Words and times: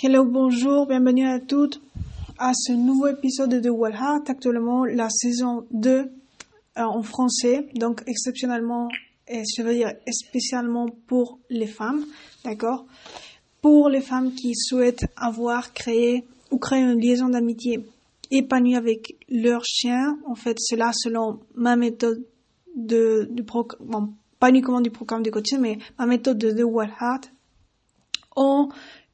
Hello, 0.00 0.24
bonjour, 0.24 0.86
bienvenue 0.86 1.26
à 1.26 1.40
toutes 1.40 1.80
à 2.38 2.52
ce 2.54 2.70
nouveau 2.70 3.08
épisode 3.08 3.60
de 3.60 3.68
Well 3.68 3.94
Heart, 3.94 4.30
actuellement 4.30 4.84
la 4.84 5.10
saison 5.10 5.66
2 5.72 5.90
euh, 5.90 6.06
en 6.76 7.02
français, 7.02 7.68
donc 7.74 8.04
exceptionnellement, 8.06 8.86
et 9.26 9.42
je 9.56 9.60
veux 9.60 9.74
dire 9.74 9.92
spécialement 10.12 10.86
pour 11.08 11.40
les 11.50 11.66
femmes, 11.66 12.06
d'accord? 12.44 12.86
Pour 13.60 13.88
les 13.88 14.00
femmes 14.00 14.32
qui 14.34 14.54
souhaitent 14.54 15.06
avoir 15.16 15.72
créé 15.72 16.24
ou 16.52 16.58
créer 16.58 16.82
une 16.82 17.00
liaison 17.00 17.28
d'amitié 17.28 17.84
épanouie 18.30 18.76
avec 18.76 19.16
leur 19.28 19.64
chien, 19.64 20.16
en 20.28 20.36
fait, 20.36 20.60
cela 20.60 20.92
selon 20.94 21.40
ma 21.56 21.74
méthode 21.74 22.24
de, 22.76 23.26
du 23.32 23.42
programme, 23.42 23.80
bon, 23.84 24.08
pas 24.38 24.50
uniquement 24.50 24.80
du 24.80 24.90
programme 24.90 25.24
de 25.24 25.30
coaching, 25.30 25.58
mais 25.58 25.78
ma 25.98 26.06
méthode 26.06 26.38
de 26.38 26.52
The 26.52 26.62
Well 26.64 26.92
Heart, 27.00 27.32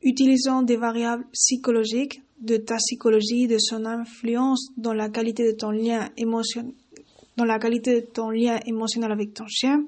utilisant 0.04 0.62
des 0.62 0.76
variables 0.76 1.24
psychologiques 1.32 2.22
de 2.40 2.56
ta 2.58 2.76
psychologie, 2.76 3.46
de 3.46 3.58
son 3.58 3.84
influence 3.86 4.68
dans 4.76 4.92
la 4.92 5.08
qualité 5.08 5.52
de 5.52 5.56
ton 5.56 5.70
lien 5.70 6.10
émotionnel, 6.16 6.74
dans 7.36 7.44
la 7.44 7.58
qualité 7.58 8.02
de 8.02 8.06
ton 8.06 8.30
lien 8.30 8.60
émotionnel 8.66 9.10
avec 9.10 9.34
ton 9.34 9.46
chien, 9.48 9.84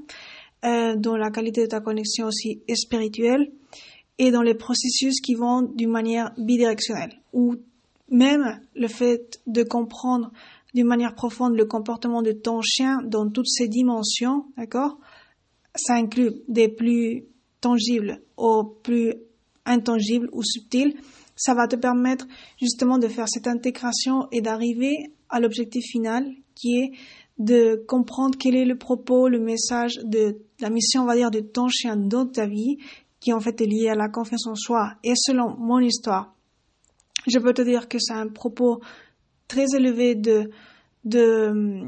euh, 0.65 0.97
dans 0.97 1.17
la 1.17 1.31
qualité 1.31 1.63
de 1.63 1.67
ta 1.67 1.81
connexion 1.81 2.27
aussi 2.27 2.63
spirituelle 2.75 3.53
et 4.19 4.31
dans 4.31 4.43
les 4.43 4.55
processus 4.55 5.21
qui 5.21 5.35
vont 5.35 5.63
d'une 5.63 5.91
manière 5.91 6.33
bidirectionnelle 6.39 7.21
ou 7.33 7.57
même 8.11 8.61
le 8.75 8.89
fait 8.89 9.41
de 9.47 9.63
comprendre 9.63 10.33
d'une 10.75 10.87
manière 10.87 11.15
profonde 11.15 11.57
le 11.57 11.67
comportement 11.67 12.23
de 12.23 12.33
ton 12.33 12.63
chien 12.63 13.03
dans 13.05 13.29
toutes 13.31 13.49
ses 13.49 13.69
dimensions, 13.69 14.47
d'accord? 14.57 14.99
Ça 15.75 15.95
inclut 15.95 16.33
des 16.49 16.69
plus 16.69 17.25
tangibles 17.61 18.23
aux 18.37 18.65
plus 18.65 19.15
intangible 19.67 20.29
ou 20.33 20.43
subtil, 20.43 20.95
ça 21.35 21.55
va 21.55 21.69
te 21.69 21.77
permettre 21.77 22.27
justement 22.61 22.99
de 22.99 23.09
faire 23.09 23.29
cette 23.29 23.47
intégration 23.47 24.27
et 24.33 24.41
d'arriver 24.41 25.13
à 25.29 25.41
l'objectif 25.41 25.85
final 25.85 26.27
qui 26.55 26.79
est 26.79 26.93
de 27.39 27.85
comprendre 27.87 28.39
quel 28.39 28.57
est 28.57 28.65
le 28.65 28.79
propos, 28.79 29.29
le 29.29 29.39
message 29.39 29.97
de 30.05 30.39
la 30.61 30.71
mission, 30.71 31.03
on 31.03 31.07
va 31.07 31.17
dire, 31.17 31.31
de 31.31 31.41
ton 31.41 31.69
chien 31.69 31.97
dans 31.97 32.27
ta 32.27 32.47
vie, 32.47 32.79
qui 33.21 33.33
en 33.33 33.41
fait 33.41 33.61
est 33.61 33.67
lié 33.67 33.89
à 33.89 33.95
la 33.95 34.09
confiance 34.09 34.47
en 34.47 34.55
soi. 34.55 34.95
Et 35.05 35.13
selon 35.15 35.55
mon 35.59 35.79
histoire, 35.81 36.35
je 37.27 37.39
peux 37.39 37.53
te 37.53 37.63
dire 37.63 37.89
que 37.89 37.99
c'est 37.99 38.15
un 38.15 38.29
propos 38.29 38.81
très 39.49 39.75
élevé 39.75 40.15
de, 40.15 40.51
de, 41.05 41.83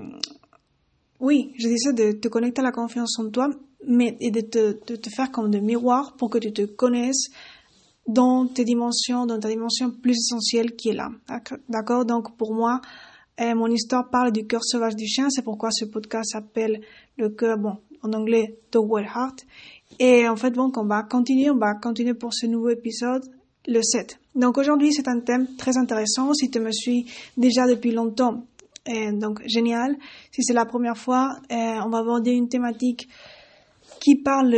oui, 1.20 1.52
je 1.58 1.68
disais 1.68 1.92
de 1.92 2.12
te 2.12 2.28
connecter 2.28 2.60
à 2.60 2.64
la 2.64 2.72
confiance 2.72 3.18
en 3.18 3.30
toi, 3.30 3.48
mais 3.86 4.16
et 4.20 4.30
de 4.30 4.40
te, 4.40 4.84
de 4.86 4.96
te 4.96 5.10
faire 5.10 5.30
comme 5.30 5.50
de 5.50 5.58
miroir 5.58 6.16
pour 6.16 6.28
que 6.30 6.38
tu 6.38 6.52
te 6.52 6.62
connaisses, 6.62 7.30
dans 8.08 8.46
tes 8.46 8.64
dimensions, 8.64 9.26
dans 9.26 9.38
ta 9.38 9.48
dimension 9.48 9.90
plus 9.90 10.16
essentielle 10.16 10.74
qui 10.74 10.88
est 10.88 10.94
là. 10.94 11.10
D'accord? 11.68 12.06
Donc 12.06 12.36
pour 12.36 12.54
moi, 12.54 12.80
euh, 13.40 13.54
mon 13.54 13.68
histoire 13.68 14.08
parle 14.10 14.32
du 14.32 14.46
cœur 14.46 14.64
sauvage 14.64 14.96
du 14.96 15.06
chien. 15.06 15.28
C'est 15.30 15.42
pourquoi 15.42 15.70
ce 15.70 15.84
podcast 15.84 16.32
s'appelle 16.32 16.80
le 17.18 17.28
cœur, 17.28 17.58
bon, 17.58 17.76
en 18.02 18.12
anglais, 18.14 18.58
The 18.70 18.78
Well 18.82 19.04
Heart. 19.04 19.44
Et 20.00 20.26
en 20.26 20.36
fait, 20.36 20.50
bon, 20.50 20.72
on 20.76 20.86
va 20.86 21.02
continuer, 21.02 21.50
on 21.50 21.58
va 21.58 21.74
continuer 21.74 22.14
pour 22.14 22.32
ce 22.32 22.46
nouveau 22.46 22.70
épisode, 22.70 23.24
le 23.66 23.82
7. 23.82 24.18
Donc 24.34 24.56
aujourd'hui, 24.56 24.92
c'est 24.92 25.06
un 25.06 25.20
thème 25.20 25.46
très 25.56 25.76
intéressant. 25.76 26.32
Si 26.32 26.50
tu 26.50 26.60
me 26.60 26.72
suis 26.72 27.06
déjà 27.36 27.66
depuis 27.66 27.92
longtemps, 27.92 28.44
euh, 28.88 29.12
donc 29.12 29.42
génial. 29.46 29.96
Si 30.32 30.42
c'est 30.42 30.54
la 30.54 30.64
première 30.64 30.96
fois, 30.96 31.36
euh, 31.52 31.54
on 31.84 31.90
va 31.90 31.98
aborder 31.98 32.30
une 32.30 32.48
thématique 32.48 33.08
qui 34.00 34.16
parle, 34.16 34.54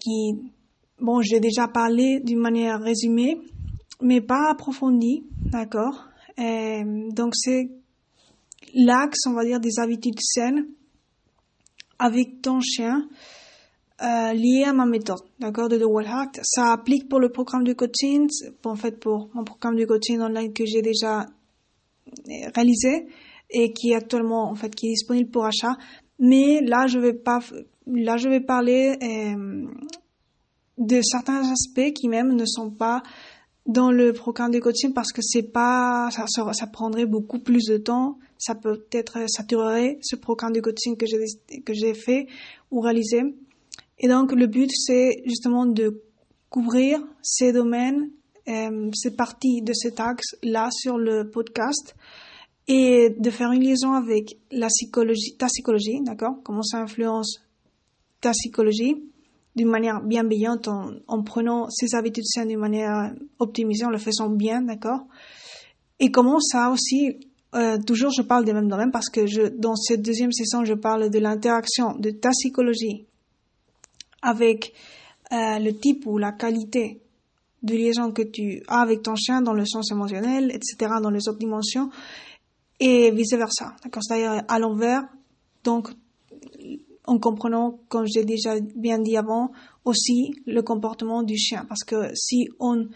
qui 0.00 0.40
Bon, 0.98 1.20
j'ai 1.20 1.40
déjà 1.40 1.68
parlé 1.68 2.20
d'une 2.20 2.38
manière 2.38 2.80
résumée, 2.80 3.38
mais 4.00 4.22
pas 4.22 4.50
approfondie, 4.50 5.24
d'accord? 5.50 6.06
Euh, 6.38 7.10
Donc 7.10 7.34
c'est 7.34 7.70
l'axe, 8.74 9.26
on 9.26 9.32
va 9.34 9.44
dire, 9.44 9.60
des 9.60 9.78
habitudes 9.78 10.20
saines 10.20 10.66
avec 11.98 12.40
ton 12.40 12.60
chien 12.60 13.08
euh, 14.02 14.32
lié 14.32 14.64
à 14.66 14.72
ma 14.72 14.86
méthode, 14.86 15.20
d'accord, 15.38 15.68
de 15.68 15.76
The 15.78 15.84
Wall 15.84 16.06
Heart. 16.06 16.40
Ça 16.42 16.72
applique 16.72 17.08
pour 17.08 17.20
le 17.20 17.30
programme 17.30 17.64
de 17.64 17.74
coaching, 17.74 18.28
en 18.64 18.74
fait 18.74 18.98
pour 18.98 19.28
mon 19.34 19.44
programme 19.44 19.76
de 19.76 19.84
coaching 19.84 20.20
online 20.20 20.52
que 20.52 20.64
j'ai 20.64 20.80
déjà 20.82 21.20
euh, 21.20 22.50
réalisé 22.54 23.06
et 23.50 23.72
qui 23.72 23.90
est 23.90 23.94
actuellement 23.94 24.50
en 24.50 24.54
fait 24.54 24.74
qui 24.74 24.86
est 24.86 24.92
disponible 24.92 25.30
pour 25.30 25.44
achat. 25.44 25.76
Mais 26.18 26.62
là, 26.62 26.86
je 26.86 26.98
vais 26.98 27.12
pas, 27.12 27.40
là, 27.86 28.16
je 28.16 28.28
vais 28.28 28.40
parler 28.40 28.96
euh, 29.02 29.66
de 30.78 31.00
certains 31.02 31.50
aspects 31.50 31.92
qui 31.94 32.08
même 32.08 32.34
ne 32.34 32.44
sont 32.44 32.70
pas 32.70 33.02
dans 33.66 33.90
le 33.90 34.12
programme 34.12 34.52
de 34.52 34.60
coaching 34.60 34.92
parce 34.92 35.12
que 35.12 35.22
c'est 35.22 35.42
pas 35.42 36.08
ça, 36.10 36.26
ça, 36.26 36.66
prendrait 36.66 37.06
beaucoup 37.06 37.40
plus 37.40 37.64
de 37.64 37.76
temps. 37.78 38.18
Ça 38.38 38.54
peut 38.54 38.86
être 38.92 39.18
saturerait 39.28 39.98
ce 40.02 40.16
programme 40.16 40.52
de 40.52 40.60
coaching 40.60 40.96
que 40.96 41.06
j'ai 41.06 41.18
que 41.62 41.74
j'ai 41.74 41.94
fait 41.94 42.26
ou 42.70 42.80
réalisé. 42.80 43.22
Et 43.98 44.08
donc 44.08 44.32
le 44.32 44.46
but 44.46 44.70
c'est 44.72 45.22
justement 45.24 45.66
de 45.66 46.02
couvrir 46.48 47.00
ces 47.22 47.52
domaines 47.52 48.10
euh, 48.48 48.90
ces 48.94 49.16
parties 49.16 49.62
de 49.62 49.72
cet 49.72 49.98
axe 49.98 50.36
là 50.42 50.68
sur 50.70 50.98
le 50.98 51.28
podcast 51.28 51.96
et 52.68 53.10
de 53.10 53.30
faire 53.30 53.50
une 53.50 53.62
liaison 53.62 53.92
avec 53.94 54.38
la 54.52 54.68
psychologie 54.68 55.36
ta 55.36 55.46
psychologie 55.46 56.00
d'accord? 56.02 56.36
Comment 56.44 56.62
ça 56.62 56.78
influence 56.78 57.40
ta 58.20 58.30
psychologie? 58.30 59.02
D'une 59.56 59.68
manière 59.68 60.02
bienveillante 60.02 60.68
en, 60.68 60.90
en, 61.08 61.22
prenant 61.22 61.68
ses 61.70 61.94
habitudes 61.94 62.26
saines 62.26 62.48
d'une 62.48 62.60
manière 62.60 63.12
optimisée, 63.38 63.86
en 63.86 63.90
le 63.90 63.98
faisant 63.98 64.28
bien, 64.28 64.60
d'accord? 64.62 65.06
Et 65.98 66.10
comment 66.10 66.38
ça 66.40 66.70
aussi, 66.70 67.18
euh, 67.54 67.78
toujours 67.78 68.10
je 68.10 68.22
parle 68.22 68.44
des 68.44 68.52
mêmes 68.52 68.68
domaines 68.68 68.90
parce 68.90 69.08
que 69.08 69.26
je, 69.26 69.48
dans 69.48 69.74
cette 69.76 70.02
deuxième 70.02 70.30
session, 70.30 70.64
je 70.64 70.74
parle 70.74 71.08
de 71.08 71.18
l'interaction 71.18 71.94
de 71.98 72.10
ta 72.10 72.30
psychologie 72.30 73.06
avec 74.20 74.74
euh, 75.32 75.58
le 75.58 75.72
type 75.72 76.06
ou 76.06 76.18
la 76.18 76.32
qualité 76.32 77.00
de 77.62 77.74
liaison 77.74 78.12
que 78.12 78.22
tu 78.22 78.62
as 78.68 78.82
avec 78.82 79.02
ton 79.02 79.16
chien 79.16 79.40
dans 79.40 79.54
le 79.54 79.64
sens 79.64 79.90
émotionnel, 79.90 80.50
etc., 80.54 80.92
dans 81.02 81.10
les 81.10 81.26
autres 81.28 81.38
dimensions, 81.38 81.90
et 82.78 83.10
vice-versa, 83.10 83.74
d'accord? 83.82 84.02
C'est-à-dire 84.02 84.44
à 84.46 84.58
l'envers, 84.58 85.04
donc 85.64 85.88
en 87.06 87.18
comprenant, 87.18 87.78
comme 87.88 88.06
j'ai 88.06 88.24
déjà 88.24 88.58
bien 88.74 88.98
dit 88.98 89.16
avant, 89.16 89.52
aussi 89.84 90.34
le 90.46 90.62
comportement 90.62 91.22
du 91.22 91.36
chien. 91.36 91.64
Parce 91.68 91.84
que 91.84 92.14
si 92.14 92.48
on 92.58 92.86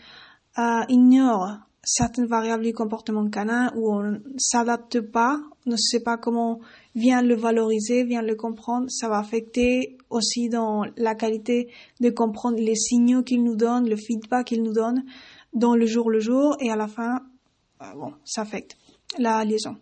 euh, 0.59 0.81
ignore 0.89 1.59
certaines 1.83 2.27
variables 2.27 2.65
du 2.65 2.73
comportement 2.73 3.29
canin 3.29 3.73
ou 3.77 3.93
on 3.93 4.21
s'adapte 4.37 5.01
pas, 5.01 5.41
ne 5.67 5.77
sait 5.77 6.01
pas 6.01 6.17
comment 6.17 6.61
vient 6.95 7.23
le 7.23 7.35
valoriser, 7.35 8.05
vient 8.05 8.23
le 8.23 8.35
comprendre, 8.35 8.87
ça 8.91 9.09
va 9.09 9.19
affecter 9.19 9.97
aussi 10.11 10.49
dans 10.49 10.85
la 10.97 11.15
qualité 11.15 11.71
de 12.01 12.11
comprendre 12.11 12.59
les 12.59 12.75
signaux 12.75 13.23
qu'il 13.23 13.43
nous 13.45 13.57
donne, 13.57 13.89
le 13.89 13.97
feedback 13.97 14.49
qu'il 14.49 14.63
nous 14.63 14.73
donne 14.73 15.05
dans 15.53 15.75
le 15.75 15.87
jour 15.87 16.11
le 16.11 16.21
jour 16.21 16.57
et 16.61 16.71
à 16.71 16.77
la 16.77 16.89
fin, 16.89 17.21
euh, 17.83 17.95
bon, 17.95 18.13
ça 18.25 18.43
affecte 18.43 18.77
la 19.19 19.45
liaison 19.45 19.77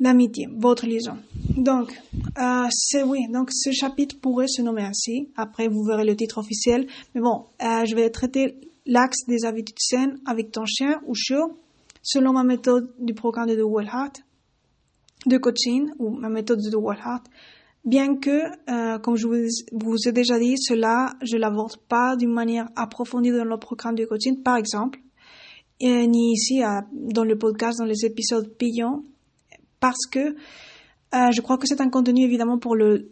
l'amitié, 0.00 0.48
votre 0.56 0.86
liaison. 0.86 1.16
Donc, 1.56 1.92
euh, 2.38 2.68
oui, 3.06 3.28
donc 3.30 3.50
ce 3.52 3.70
chapitre 3.70 4.16
pourrait 4.20 4.48
se 4.48 4.62
nommer 4.62 4.82
ainsi. 4.82 5.28
Après, 5.36 5.68
vous 5.68 5.84
verrez 5.84 6.04
le 6.04 6.16
titre 6.16 6.38
officiel. 6.38 6.86
Mais 7.14 7.20
bon, 7.20 7.44
euh, 7.62 7.84
je 7.84 7.94
vais 7.94 8.08
traiter 8.10 8.56
l'axe 8.86 9.26
des 9.28 9.44
habitudes 9.44 9.78
saines 9.78 10.18
avec 10.26 10.50
ton 10.50 10.64
chien 10.64 11.00
ou 11.06 11.14
chiot, 11.14 11.58
selon 12.02 12.32
ma 12.32 12.44
méthode 12.44 12.90
du 12.98 13.14
programme 13.14 13.48
de 13.48 13.54
The 13.54 13.64
Well 13.64 13.86
Heart, 13.92 14.22
de 15.26 15.36
coaching 15.36 15.90
ou 15.98 16.10
ma 16.10 16.30
méthode 16.30 16.60
de 16.60 16.70
The 16.70 16.80
Well 16.80 16.98
Heart. 16.98 17.26
Bien 17.84 18.16
que, 18.16 18.42
euh, 18.70 18.98
comme 18.98 19.16
je 19.16 19.26
vous, 19.26 19.48
vous 19.72 20.08
ai 20.08 20.12
déjà 20.12 20.38
dit, 20.38 20.56
cela, 20.58 21.12
je 21.22 21.36
l'aborde 21.36 21.76
pas 21.88 22.16
d'une 22.16 22.32
manière 22.32 22.68
approfondie 22.76 23.30
dans 23.30 23.44
le 23.44 23.58
programme 23.58 23.94
de 23.94 24.04
coaching, 24.04 24.42
par 24.42 24.56
exemple, 24.56 25.00
et 25.78 26.06
ni 26.06 26.32
ici 26.32 26.60
dans 26.92 27.24
le 27.24 27.38
podcast, 27.38 27.78
dans 27.78 27.86
les 27.86 28.04
épisodes 28.04 28.54
payants 28.58 29.02
parce 29.80 30.06
que 30.10 30.36
euh, 31.14 31.30
je 31.32 31.40
crois 31.40 31.58
que 31.58 31.66
c'est 31.66 31.80
un 31.80 31.90
contenu 31.90 32.24
évidemment 32.24 32.58
pour 32.58 32.76
le 32.76 33.10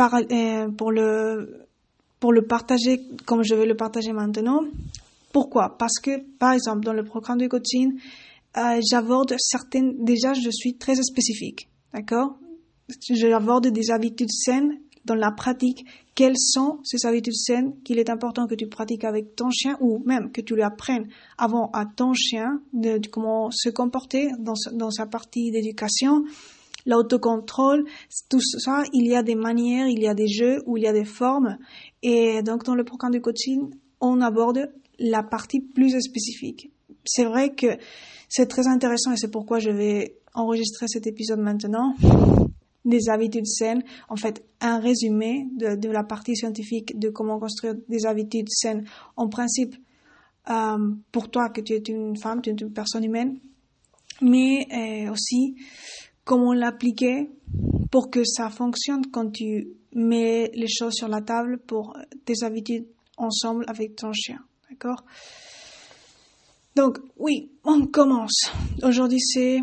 euh, 0.00 0.70
pour 0.70 0.92
le 0.92 1.66
pour 2.18 2.32
le 2.32 2.46
partager 2.46 3.02
comme 3.26 3.42
je 3.42 3.54
vais 3.54 3.66
le 3.66 3.76
partager 3.76 4.12
maintenant. 4.12 4.62
Pourquoi? 5.32 5.76
Parce 5.76 5.98
que 6.00 6.18
par 6.38 6.52
exemple 6.52 6.84
dans 6.84 6.94
le 6.94 7.04
programme 7.04 7.38
de 7.38 7.46
coaching, 7.46 7.98
euh, 8.56 8.80
j'aborde 8.88 9.34
certaines 9.38 10.02
déjà 10.04 10.32
je 10.32 10.50
suis 10.50 10.76
très 10.78 10.94
spécifique, 10.96 11.68
d'accord? 11.92 12.38
J'aborde 13.10 13.66
des 13.66 13.90
habitudes 13.90 14.30
saines 14.30 14.78
dans 15.06 15.14
la 15.14 15.30
pratique, 15.30 15.86
quelles 16.14 16.36
sont 16.38 16.80
ces 16.82 17.06
habitudes 17.06 17.34
saines 17.34 17.74
qu'il 17.84 17.98
est 17.98 18.10
important 18.10 18.46
que 18.46 18.54
tu 18.54 18.66
pratiques 18.66 19.04
avec 19.04 19.36
ton 19.36 19.50
chien 19.50 19.76
ou 19.80 20.02
même 20.04 20.32
que 20.32 20.40
tu 20.40 20.54
lui 20.54 20.62
apprennes 20.62 21.08
avant 21.38 21.70
à 21.72 21.86
ton 21.86 22.12
chien 22.12 22.60
de, 22.72 23.00
comment 23.10 23.50
se 23.50 23.68
comporter 23.70 24.30
dans, 24.38 24.54
dans 24.72 24.90
sa 24.90 25.06
partie 25.06 25.50
d'éducation, 25.50 26.24
l'autocontrôle, 26.86 27.84
tout 28.28 28.40
ça, 28.40 28.84
il 28.92 29.06
y 29.06 29.14
a 29.14 29.22
des 29.22 29.34
manières, 29.34 29.88
il 29.88 30.00
y 30.00 30.08
a 30.08 30.14
des 30.14 30.28
jeux 30.28 30.62
où 30.66 30.76
il 30.76 30.84
y 30.84 30.86
a 30.86 30.92
des 30.92 31.04
formes. 31.04 31.58
Et 32.02 32.42
donc 32.42 32.64
dans 32.64 32.74
le 32.74 32.84
programme 32.84 33.12
de 33.12 33.18
coaching, 33.18 33.70
on 34.00 34.20
aborde 34.20 34.70
la 34.98 35.22
partie 35.22 35.60
plus 35.60 36.00
spécifique. 36.00 36.70
C'est 37.04 37.24
vrai 37.24 37.54
que 37.54 37.66
c'est 38.28 38.46
très 38.46 38.66
intéressant 38.66 39.12
et 39.12 39.16
c'est 39.16 39.30
pourquoi 39.30 39.58
je 39.58 39.70
vais 39.70 40.18
enregistrer 40.34 40.86
cet 40.88 41.06
épisode 41.06 41.40
maintenant 41.40 41.94
des 42.86 43.10
habitudes 43.10 43.46
saines, 43.46 43.82
en 44.08 44.16
fait 44.16 44.42
un 44.60 44.78
résumé 44.78 45.46
de, 45.52 45.88
la 45.90 46.04
partie 46.04 46.34
scientifique 46.34 46.98
de 46.98 47.10
comment 47.10 47.38
construire 47.38 47.74
des 47.88 48.06
habitudes 48.06 48.48
saines 48.48 48.86
en 49.16 49.28
principe 49.28 49.76
euh, 50.48 50.94
pour 51.12 51.28
toi 51.30 51.50
que 51.50 51.60
tu 51.60 51.74
es 51.74 51.82
une 51.88 52.16
femme, 52.16 52.40
tu 52.40 52.50
es 52.50 52.52
une 52.52 52.72
personne 52.72 53.04
humaine, 53.04 53.38
mais 54.22 54.66
euh, 54.72 55.12
aussi 55.12 55.56
comment 56.24 56.54
l'appliquer 56.54 57.28
pour 57.90 58.10
que 58.10 58.24
ça 58.24 58.48
fonctionne 58.48 59.06
quand 59.10 59.30
tu 59.30 59.68
mets 59.92 60.50
les 60.54 60.68
choses 60.68 60.94
sur 60.94 61.08
la 61.08 61.20
table 61.20 61.58
pour 61.58 61.96
tes 62.24 62.44
habitudes 62.44 62.86
ensemble 63.16 63.64
avec 63.68 63.96
ton 63.96 64.12
chien. 64.12 64.38
D'accord? 64.70 65.04
Donc 66.76 66.98
oui, 67.16 67.50
on 67.64 67.86
commence. 67.86 68.50
Aujourd'hui 68.82 69.20
c'est 69.20 69.60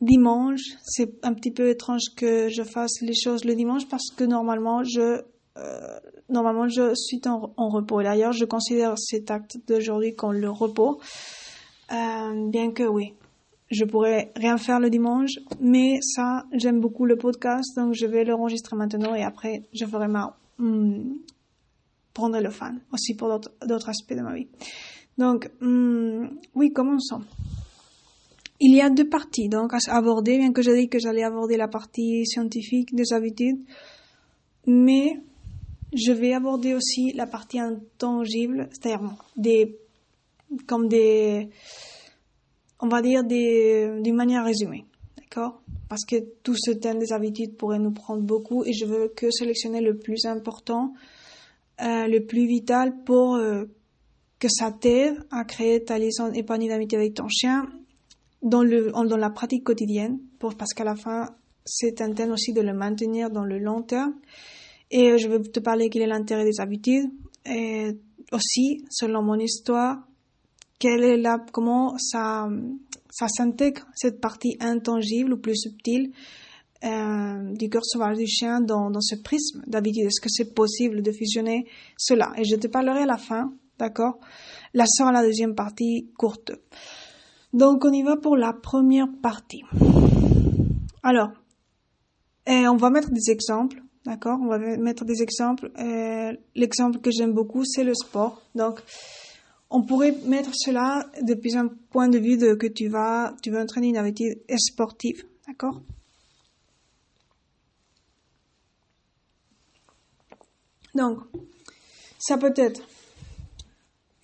dimanche. 0.00 0.62
C'est 0.84 1.24
un 1.24 1.34
petit 1.34 1.50
peu 1.50 1.68
étrange 1.68 2.02
que 2.16 2.48
je 2.48 2.62
fasse 2.62 3.00
les 3.00 3.14
choses 3.14 3.44
le 3.44 3.54
dimanche 3.54 3.88
parce 3.88 4.10
que 4.10 4.24
normalement 4.24 4.84
je 4.84 5.22
euh, 5.58 5.98
normalement 6.28 6.68
je 6.68 6.94
suis 6.94 7.20
en, 7.26 7.68
repos. 7.68 8.02
D'ailleurs, 8.02 8.32
je 8.32 8.44
considère 8.44 8.98
cet 8.98 9.30
acte 9.30 9.58
d'aujourd'hui 9.66 10.14
comme 10.14 10.32
le 10.32 10.50
repos, 10.50 11.00
euh, 11.92 12.48
bien 12.50 12.70
que 12.70 12.84
oui, 12.84 13.14
je 13.70 13.84
pourrais 13.84 14.30
rien 14.36 14.56
faire 14.56 14.80
le 14.80 14.90
dimanche, 14.90 15.32
mais 15.60 15.98
ça, 16.00 16.44
j'aime 16.52 16.80
beaucoup 16.80 17.06
le 17.06 17.16
podcast, 17.16 17.76
donc 17.76 17.94
je 17.94 18.06
vais 18.06 18.24
l'enregistrer 18.24 18.76
maintenant 18.76 19.14
et 19.14 19.22
après, 19.22 19.62
je 19.72 19.84
ferai 19.84 20.08
ma 20.08 20.36
hmm, 20.58 21.14
prendre 22.14 22.38
le 22.38 22.50
fan 22.50 22.80
aussi 22.92 23.14
pour 23.14 23.28
d'autres 23.66 23.88
aspects 23.88 24.14
de 24.14 24.22
ma 24.22 24.34
vie. 24.34 24.48
Donc, 25.16 25.50
hmm, 25.60 26.26
oui, 26.54 26.72
commençons. 26.72 27.22
Il 28.60 28.74
y 28.74 28.80
a 28.80 28.90
deux 28.90 29.08
parties 29.08 29.48
donc 29.48 29.72
à 29.72 29.78
aborder, 29.88 30.36
bien 30.38 30.52
que 30.52 30.62
j'ai 30.62 30.76
dit 30.76 30.88
que 30.88 30.98
j'allais 30.98 31.22
aborder 31.22 31.56
la 31.56 31.68
partie 31.68 32.26
scientifique 32.26 32.94
des 32.94 33.12
habitudes, 33.12 33.60
mais 34.66 35.20
je 35.92 36.12
vais 36.12 36.34
aborder 36.34 36.74
aussi 36.74 37.12
la 37.12 37.26
partie 37.26 37.60
intangible, 37.60 38.68
c'est-à-dire 38.72 39.14
des, 39.36 39.78
comme 40.66 40.88
des, 40.88 41.48
on 42.80 42.88
va 42.88 43.00
dire 43.00 43.22
des, 43.24 44.00
d'une 44.02 44.16
manière 44.16 44.44
résumée, 44.44 44.84
d'accord? 45.16 45.62
Parce 45.88 46.04
que 46.04 46.16
tout 46.42 46.56
ce 46.56 46.72
thème 46.72 46.98
des 46.98 47.12
habitudes 47.12 47.56
pourrait 47.56 47.78
nous 47.78 47.92
prendre 47.92 48.22
beaucoup 48.22 48.64
et 48.64 48.72
je 48.72 48.84
veux 48.84 49.08
que 49.08 49.30
sélectionner 49.30 49.80
le 49.80 49.96
plus 49.96 50.26
important, 50.26 50.92
euh, 51.80 52.08
le 52.08 52.26
plus 52.26 52.46
vital 52.46 53.04
pour 53.04 53.36
euh, 53.36 53.64
que 54.38 54.48
ça 54.48 54.72
t'aide 54.72 55.16
à 55.30 55.44
créer 55.44 55.82
ta 55.84 55.98
liaison 55.98 56.30
épanouie 56.32 56.68
d'amitié 56.68 56.98
avec 56.98 57.14
ton 57.14 57.28
chien 57.28 57.68
dans, 58.42 58.62
le, 58.62 58.90
dans 58.92 59.16
la 59.16 59.30
pratique 59.30 59.64
quotidienne, 59.64 60.18
pour, 60.38 60.54
parce 60.54 60.72
qu'à 60.74 60.84
la 60.84 60.96
fin, 60.96 61.28
c'est 61.64 62.00
un 62.00 62.12
thème 62.12 62.32
aussi 62.32 62.52
de 62.52 62.60
le 62.60 62.72
maintenir 62.72 63.30
dans 63.30 63.44
le 63.44 63.58
long 63.58 63.82
terme. 63.82 64.14
Et 64.90 65.18
je 65.18 65.28
vais 65.28 65.40
te 65.40 65.60
parler 65.60 65.90
quel 65.90 66.02
est 66.02 66.06
l'intérêt 66.06 66.44
des 66.44 66.60
habitudes. 66.60 67.10
Et 67.44 67.96
aussi, 68.32 68.84
selon 68.90 69.22
mon 69.22 69.38
histoire, 69.38 69.98
quelle 70.78 71.02
est 71.02 71.16
la, 71.16 71.44
comment 71.52 71.96
ça, 71.98 72.48
ça 73.10 73.28
s'intègre, 73.28 73.86
cette 73.94 74.20
partie 74.20 74.56
intangible 74.60 75.34
ou 75.34 75.38
plus 75.38 75.56
subtile 75.56 76.12
euh, 76.84 77.54
du 77.54 77.68
cœur 77.68 77.84
sauvage 77.84 78.18
du 78.18 78.26
chien 78.26 78.60
dans, 78.60 78.90
dans 78.90 79.00
ce 79.00 79.16
prisme 79.16 79.62
d'habitude. 79.66 80.06
Est-ce 80.06 80.20
que 80.20 80.28
c'est 80.30 80.54
possible 80.54 81.02
de 81.02 81.10
fusionner 81.10 81.66
cela? 81.96 82.32
Et 82.38 82.44
je 82.44 82.56
te 82.56 82.68
parlerai 82.68 83.00
à 83.00 83.06
la 83.06 83.18
fin, 83.18 83.52
d'accord? 83.78 84.20
La 84.74 84.84
sort 84.86 85.10
la 85.10 85.22
deuxième 85.22 85.54
partie 85.54 86.10
courte. 86.16 86.52
Donc 87.52 87.84
on 87.84 87.92
y 87.92 88.02
va 88.02 88.16
pour 88.16 88.36
la 88.36 88.52
première 88.52 89.08
partie. 89.22 89.62
Alors, 91.02 91.30
et 92.46 92.66
on 92.68 92.76
va 92.76 92.90
mettre 92.90 93.10
des 93.10 93.30
exemples, 93.30 93.82
d'accord? 94.04 94.38
On 94.42 94.48
va 94.48 94.58
mettre 94.58 95.04
des 95.04 95.22
exemples. 95.22 95.70
L'exemple 96.54 96.98
que 97.00 97.10
j'aime 97.10 97.32
beaucoup, 97.32 97.64
c'est 97.64 97.84
le 97.84 97.94
sport. 97.94 98.42
Donc, 98.54 98.80
on 99.70 99.82
pourrait 99.82 100.16
mettre 100.24 100.50
cela 100.54 101.06
depuis 101.22 101.56
un 101.56 101.68
point 101.68 102.08
de 102.08 102.18
vue 102.18 102.38
de 102.38 102.54
que 102.54 102.66
tu 102.66 102.88
vas, 102.88 103.34
tu 103.42 103.50
veux 103.50 103.60
entraîner 103.60 103.88
une 103.88 103.98
habitude 103.98 104.38
sportive, 104.56 105.24
d'accord? 105.46 105.82
Donc, 110.94 111.18
ça 112.18 112.38
peut 112.38 112.54
être 112.56 112.80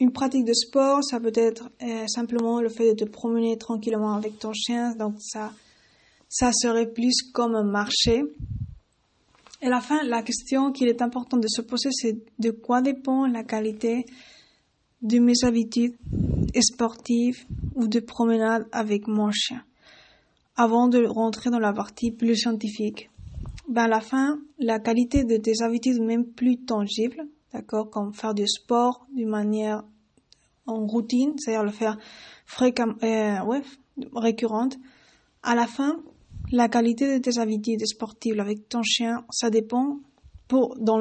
une 0.00 0.12
pratique 0.12 0.44
de 0.44 0.52
sport, 0.52 1.04
ça 1.04 1.20
peut 1.20 1.32
être 1.34 1.70
euh, 1.82 2.06
simplement 2.08 2.60
le 2.60 2.68
fait 2.68 2.94
de 2.94 3.04
te 3.04 3.10
promener 3.10 3.56
tranquillement 3.56 4.14
avec 4.14 4.38
ton 4.38 4.52
chien, 4.52 4.94
donc 4.96 5.14
ça, 5.20 5.52
ça 6.28 6.50
serait 6.52 6.90
plus 6.90 7.22
comme 7.32 7.54
un 7.54 7.64
marché. 7.64 8.24
Et 9.62 9.68
la 9.68 9.80
fin, 9.80 10.02
la 10.02 10.22
question 10.22 10.72
qu'il 10.72 10.88
est 10.88 11.00
important 11.00 11.36
de 11.36 11.46
se 11.48 11.62
poser, 11.62 11.90
c'est 11.92 12.18
de 12.38 12.50
quoi 12.50 12.82
dépend 12.82 13.26
la 13.26 13.44
qualité 13.44 14.04
de 15.00 15.18
mes 15.18 15.44
habitudes 15.44 15.96
sportives 16.60 17.44
ou 17.74 17.86
de 17.86 18.00
promenade 18.00 18.66
avec 18.72 19.06
mon 19.06 19.30
chien. 19.30 19.62
Avant 20.56 20.88
de 20.88 21.04
rentrer 21.04 21.50
dans 21.50 21.58
la 21.58 21.72
partie 21.72 22.10
plus 22.10 22.36
scientifique, 22.36 23.10
ben 23.68 23.84
à 23.84 23.88
la 23.88 24.00
fin, 24.00 24.38
la 24.58 24.78
qualité 24.78 25.24
de 25.24 25.36
tes 25.36 25.62
habitudes 25.62 26.00
même 26.00 26.26
plus 26.26 26.58
tangibles, 26.58 27.26
d'accord, 27.54 27.88
comme 27.88 28.12
faire 28.12 28.34
du 28.34 28.46
sport 28.46 29.06
d'une 29.14 29.28
manière 29.28 29.84
en 30.66 30.86
routine, 30.86 31.34
c'est-à-dire 31.38 31.62
le 31.62 31.70
faire 31.70 31.96
fréquemment, 32.44 32.94
euh, 33.02 33.40
ouais, 33.44 33.62
récurrente. 34.14 34.76
À 35.42 35.54
la 35.54 35.66
fin, 35.66 36.02
la 36.50 36.68
qualité 36.68 37.18
de 37.18 37.22
tes 37.22 37.38
habitudes 37.38 37.86
sportives 37.86 38.40
avec 38.40 38.68
ton 38.68 38.82
chien, 38.82 39.24
ça 39.30 39.50
dépend 39.50 40.00
pour, 40.48 40.76
dans, 40.78 41.00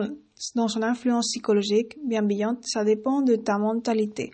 dans 0.56 0.68
son 0.68 0.84
influence 0.84 1.28
psychologique 1.32 1.98
bienveillante, 2.06 2.60
ça 2.66 2.84
dépend 2.84 3.22
de 3.22 3.36
ta 3.36 3.58
mentalité. 3.58 4.32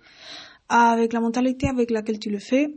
Avec 0.68 1.14
la 1.14 1.22
mentalité 1.22 1.68
avec 1.68 1.90
laquelle 1.90 2.20
tu 2.20 2.30
le 2.30 2.40
fais, 2.40 2.76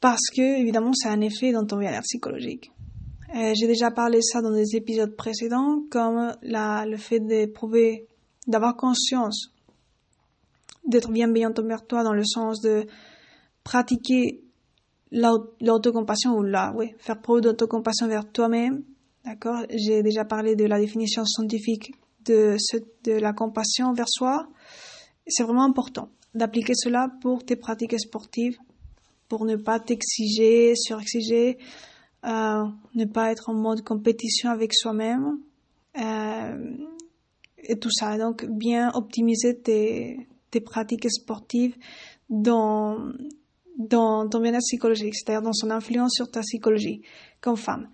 parce 0.00 0.28
que, 0.36 0.60
évidemment, 0.60 0.92
ça 0.92 1.08
a 1.08 1.12
un 1.12 1.22
effet 1.22 1.52
dans 1.52 1.64
ton 1.64 1.78
bien-être 1.78 2.02
psychologique. 2.02 2.70
Euh, 3.34 3.52
J'ai 3.54 3.66
déjà 3.66 3.90
parlé 3.90 4.22
ça 4.22 4.40
dans 4.42 4.52
des 4.52 4.76
épisodes 4.76 5.16
précédents, 5.16 5.82
comme 5.90 6.32
le 6.42 6.96
fait 6.96 7.18
d'éprouver, 7.18 8.06
d'avoir 8.46 8.76
conscience 8.76 9.48
d'être 10.86 11.10
bienveillante 11.10 11.58
envers 11.58 11.84
toi 11.84 12.04
dans 12.04 12.12
le 12.12 12.24
sens 12.24 12.60
de 12.60 12.86
pratiquer 13.64 14.44
l'autocompassion 15.10 16.34
ou 16.34 16.42
la, 16.42 16.72
oui, 16.76 16.94
faire 16.98 17.20
preuve 17.20 17.40
d'autocompassion 17.40 18.06
vers 18.06 18.30
toi-même. 18.30 18.84
D'accord? 19.24 19.64
J'ai 19.70 20.02
déjà 20.02 20.24
parlé 20.24 20.54
de 20.54 20.66
la 20.66 20.78
définition 20.78 21.24
scientifique 21.24 21.92
de, 22.26 22.56
de 23.04 23.12
la 23.12 23.32
compassion 23.32 23.94
vers 23.94 24.08
soi. 24.08 24.46
C'est 25.26 25.42
vraiment 25.42 25.64
important 25.64 26.08
d'appliquer 26.34 26.74
cela 26.76 27.08
pour 27.20 27.44
tes 27.44 27.56
pratiques 27.56 27.98
sportives, 27.98 28.58
pour 29.28 29.44
ne 29.44 29.56
pas 29.56 29.80
t'exiger, 29.80 30.74
surexiger, 30.76 31.58
euh, 32.26 32.64
ne 32.94 33.04
pas 33.04 33.30
être 33.30 33.50
en 33.50 33.54
mode 33.54 33.82
compétition 33.82 34.50
avec 34.50 34.74
soi-même, 34.74 35.38
euh, 35.98 36.76
et 37.58 37.78
tout 37.78 37.90
ça. 37.90 38.18
Donc, 38.18 38.44
bien 38.46 38.90
optimiser 38.94 39.58
tes, 39.58 40.26
tes 40.50 40.60
pratiques 40.60 41.10
sportives 41.10 41.76
dans, 42.30 43.12
dans 43.78 44.28
ton 44.28 44.40
bien-être 44.40 44.62
psychologique, 44.62 45.14
c'est-à-dire 45.14 45.42
dans 45.42 45.52
son 45.52 45.70
influence 45.70 46.12
sur 46.14 46.30
ta 46.30 46.40
psychologie 46.40 47.02
comme 47.40 47.56
femme. 47.56 47.88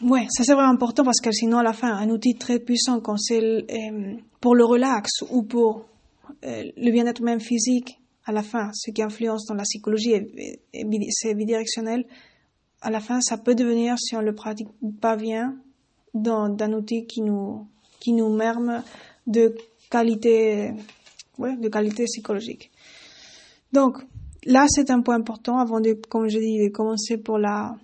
Ouais, 0.00 0.26
ça 0.30 0.44
c'est 0.44 0.54
vraiment 0.54 0.70
important 0.70 1.02
parce 1.02 1.20
que 1.20 1.32
sinon 1.32 1.58
à 1.58 1.64
la 1.64 1.72
fin, 1.72 1.92
un 1.92 2.08
outil 2.10 2.36
très 2.36 2.60
puissant 2.60 3.00
comme 3.00 3.18
c'est 3.18 3.42
euh, 3.42 4.14
pour 4.40 4.54
le 4.54 4.64
relax 4.64 5.10
ou 5.30 5.42
pour 5.42 5.86
euh, 6.44 6.62
le 6.76 6.92
bien-être 6.92 7.20
même 7.20 7.40
physique, 7.40 7.97
à 8.28 8.32
la 8.32 8.42
fin, 8.42 8.70
ce 8.74 8.90
qui 8.90 9.02
influence 9.02 9.46
dans 9.46 9.54
la 9.54 9.62
psychologie, 9.62 10.12
c'est 11.12 11.34
bidirectionnel. 11.34 12.04
À 12.82 12.90
la 12.90 13.00
fin, 13.00 13.22
ça 13.22 13.38
peut 13.38 13.54
devenir, 13.54 13.98
si 13.98 14.16
on 14.16 14.20
le 14.20 14.34
pratique 14.34 14.68
pas 15.00 15.16
bien, 15.16 15.56
d'un 16.12 16.72
outil 16.74 17.06
qui 17.06 17.22
nous, 17.22 17.66
qui 18.00 18.12
nous 18.12 18.28
merme 18.28 18.84
de 19.26 19.54
qualité, 19.90 20.74
de 21.38 21.68
qualité 21.68 22.04
psychologique. 22.04 22.70
Donc, 23.72 23.96
là, 24.44 24.66
c'est 24.68 24.90
un 24.90 25.00
point 25.00 25.14
important 25.14 25.58
avant 25.58 25.80
de, 25.80 25.94
comme 25.94 26.28
je 26.28 26.38
dis, 26.38 26.58
de 26.58 26.68
commencer 26.68 27.16
pour 27.16 27.38
la, 27.38 27.76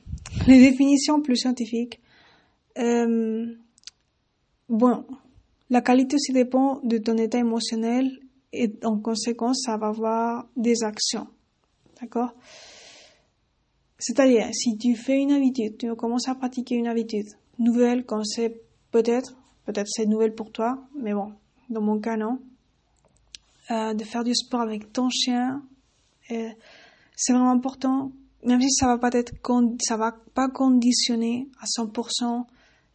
les 0.46 0.58
définitions 0.58 1.22
plus 1.22 1.36
scientifiques. 1.36 2.00
Euh, 2.76 3.46
bon, 4.68 5.06
la 5.70 5.80
qualité 5.80 6.16
aussi 6.16 6.34
dépend 6.34 6.80
de 6.82 6.98
ton 6.98 7.16
état 7.16 7.38
émotionnel 7.38 8.18
et 8.62 8.72
en 8.84 8.98
conséquence, 8.98 9.62
ça 9.64 9.76
va 9.76 9.88
avoir 9.88 10.46
des 10.56 10.82
actions. 10.82 11.26
D'accord? 12.00 12.34
C'est-à-dire, 13.98 14.48
si 14.52 14.76
tu 14.76 14.96
fais 14.96 15.18
une 15.18 15.32
habitude, 15.32 15.78
tu 15.78 15.94
commences 15.94 16.28
à 16.28 16.34
pratiquer 16.34 16.74
une 16.74 16.88
habitude 16.88 17.28
nouvelle, 17.58 18.04
c'est 18.24 18.60
peut-être, 18.90 19.34
peut-être 19.64 19.88
c'est 19.88 20.06
nouvelle 20.06 20.34
pour 20.34 20.50
toi, 20.52 20.82
mais 20.98 21.14
bon, 21.14 21.32
dans 21.70 21.80
mon 21.80 22.00
cas, 22.00 22.16
non. 22.16 22.38
euh, 23.70 23.94
de 23.94 24.04
faire 24.04 24.24
du 24.24 24.34
sport 24.34 24.60
avec 24.60 24.92
ton 24.92 25.08
chien. 25.08 25.62
C'est 26.28 27.32
vraiment 27.32 27.50
important, 27.50 28.12
même 28.44 28.60
si 28.60 28.70
ça 28.70 28.86
va 28.86 28.98
pas 28.98 29.10
être, 29.12 29.32
ça 29.80 29.96
va 29.96 30.16
pas 30.34 30.48
conditionner 30.48 31.48
à 31.60 31.64
100% 31.64 32.44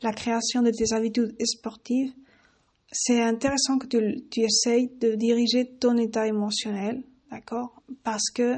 la 0.01 0.13
création 0.13 0.61
de 0.61 0.71
tes 0.71 0.93
habitudes 0.93 1.35
sportives. 1.45 2.13
C'est 2.91 3.21
intéressant 3.21 3.77
que 3.77 3.85
tu, 3.85 4.27
tu 4.29 4.41
essayes 4.41 4.89
de 4.99 5.13
diriger 5.15 5.69
ton 5.79 5.95
état 5.97 6.25
émotionnel, 6.25 7.03
d'accord? 7.29 7.83
Parce 8.03 8.31
que 8.33 8.57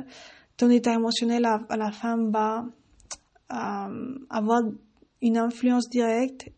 ton 0.55 0.69
état 0.69 0.93
émotionnel 0.93 1.43
à, 1.45 1.75
la 1.75 1.91
fin 1.91 2.17
va 2.29 2.65
euh, 3.51 4.19
avoir 4.29 4.61
une 5.21 5.37
influence 5.37 5.89
directe, 5.89 6.49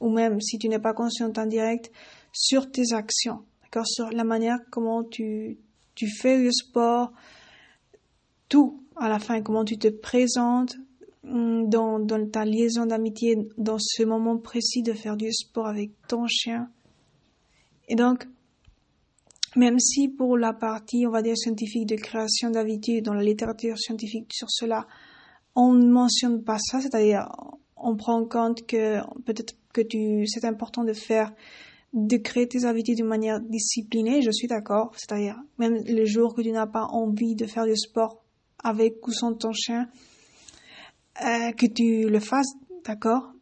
ou 0.00 0.10
même 0.10 0.40
si 0.40 0.58
tu 0.58 0.68
n'es 0.68 0.78
pas 0.78 0.92
conscient 0.92 1.32
en 1.36 1.46
direct, 1.46 1.90
sur 2.32 2.70
tes 2.70 2.92
actions, 2.92 3.42
d'accord, 3.62 3.86
sur 3.86 4.10
la 4.10 4.22
manière 4.22 4.58
comment 4.70 5.02
tu, 5.02 5.58
tu 5.94 6.08
fais 6.08 6.38
le 6.38 6.52
sport, 6.52 7.12
tout 8.48 8.84
à 8.96 9.08
la 9.08 9.18
fin, 9.18 9.42
comment 9.42 9.64
tu 9.64 9.78
te 9.78 9.88
présentes 9.88 10.76
hum, 11.24 11.68
dans, 11.68 11.98
dans 11.98 12.28
ta 12.30 12.44
liaison 12.44 12.86
d'amitié, 12.86 13.36
dans 13.58 13.78
ce 13.80 14.04
moment 14.04 14.36
précis 14.38 14.82
de 14.82 14.92
faire 14.92 15.16
du 15.16 15.32
sport 15.32 15.66
avec 15.66 15.90
ton 16.06 16.26
chien. 16.26 16.70
Et 17.88 17.94
donc, 17.94 18.26
même 19.56 19.78
si 19.78 20.08
pour 20.08 20.36
la 20.36 20.52
partie, 20.52 21.06
on 21.06 21.10
va 21.10 21.22
dire, 21.22 21.36
scientifique 21.36 21.86
de 21.86 21.96
création 21.96 22.50
d'habitudes, 22.50 23.04
dans 23.04 23.14
la 23.14 23.22
littérature 23.22 23.78
scientifique 23.78 24.32
sur 24.32 24.50
cela, 24.50 24.86
on 25.54 25.72
ne 25.72 25.90
mentionne 25.90 26.44
pas 26.44 26.58
ça, 26.58 26.80
c'est-à-dire 26.80 27.28
on 27.76 27.96
prend 27.96 28.20
en 28.20 28.26
compte 28.26 28.66
que 28.66 29.00
peut-être 29.22 29.54
que 29.72 29.80
tu, 29.80 30.26
c'est 30.26 30.44
important 30.44 30.84
de 30.84 30.92
faire, 30.92 31.32
de 31.92 32.16
créer 32.16 32.46
tes 32.48 32.64
habitudes 32.64 32.98
de 32.98 33.04
manière 33.04 33.40
disciplinée, 33.40 34.22
je 34.22 34.30
suis 34.30 34.48
d'accord, 34.48 34.92
c'est-à-dire 34.96 35.36
même 35.58 35.82
le 35.86 36.04
jour 36.04 36.34
que 36.34 36.42
tu 36.42 36.52
n'as 36.52 36.66
pas 36.66 36.84
envie 36.84 37.34
de 37.34 37.46
faire 37.46 37.64
du 37.64 37.76
sport 37.76 38.22
avec 38.62 39.06
ou 39.06 39.12
sans 39.12 39.34
ton 39.34 39.52
chien, 39.52 39.88
euh, 41.24 41.52
que 41.52 41.66
tu 41.66 42.08
le 42.08 42.20
fasses, 42.20 42.54
d'accord 42.84 43.32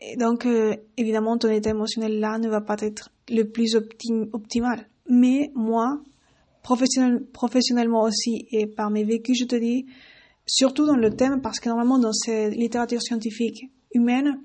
Et 0.00 0.16
donc, 0.16 0.46
euh, 0.46 0.74
évidemment, 0.96 1.36
ton 1.36 1.48
état 1.50 1.70
émotionnel 1.70 2.20
là 2.20 2.38
ne 2.38 2.48
va 2.48 2.60
pas 2.60 2.76
être 2.80 3.10
le 3.28 3.44
plus 3.44 3.76
optimal 3.76 4.86
mais 5.10 5.50
moi, 5.54 6.00
professionnellement 6.62 8.02
aussi 8.02 8.46
et 8.52 8.66
par 8.66 8.90
mes 8.90 9.04
vécus, 9.04 9.38
je 9.38 9.44
te 9.44 9.56
dis, 9.56 9.86
surtout 10.46 10.86
dans 10.86 10.96
le 10.96 11.10
thème, 11.10 11.40
parce 11.42 11.58
que 11.58 11.68
normalement 11.68 11.98
dans 11.98 12.12
cette 12.12 12.54
littérature 12.54 13.02
scientifique 13.02 13.70
humaine, 13.92 14.40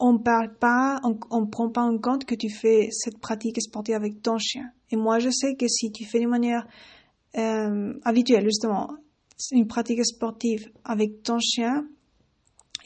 on 0.00 0.18
parle 0.18 0.54
pas, 0.54 1.00
on, 1.04 1.18
on 1.30 1.46
prend 1.46 1.70
pas 1.70 1.82
en 1.82 1.98
compte 1.98 2.24
que 2.24 2.34
tu 2.34 2.48
fais 2.48 2.88
cette 2.90 3.18
pratique 3.18 3.60
sportive 3.60 3.96
avec 3.96 4.22
ton 4.22 4.38
chien. 4.38 4.70
Et 4.90 4.96
moi, 4.96 5.18
je 5.18 5.28
sais 5.30 5.56
que 5.56 5.68
si 5.68 5.92
tu 5.92 6.04
fais 6.04 6.20
de 6.20 6.26
manière 6.26 6.66
euh, 7.36 7.92
habituelle, 8.04 8.44
justement, 8.44 8.88
une 9.52 9.66
pratique 9.66 10.04
sportive 10.04 10.70
avec 10.84 11.22
ton 11.22 11.38
chien 11.38 11.86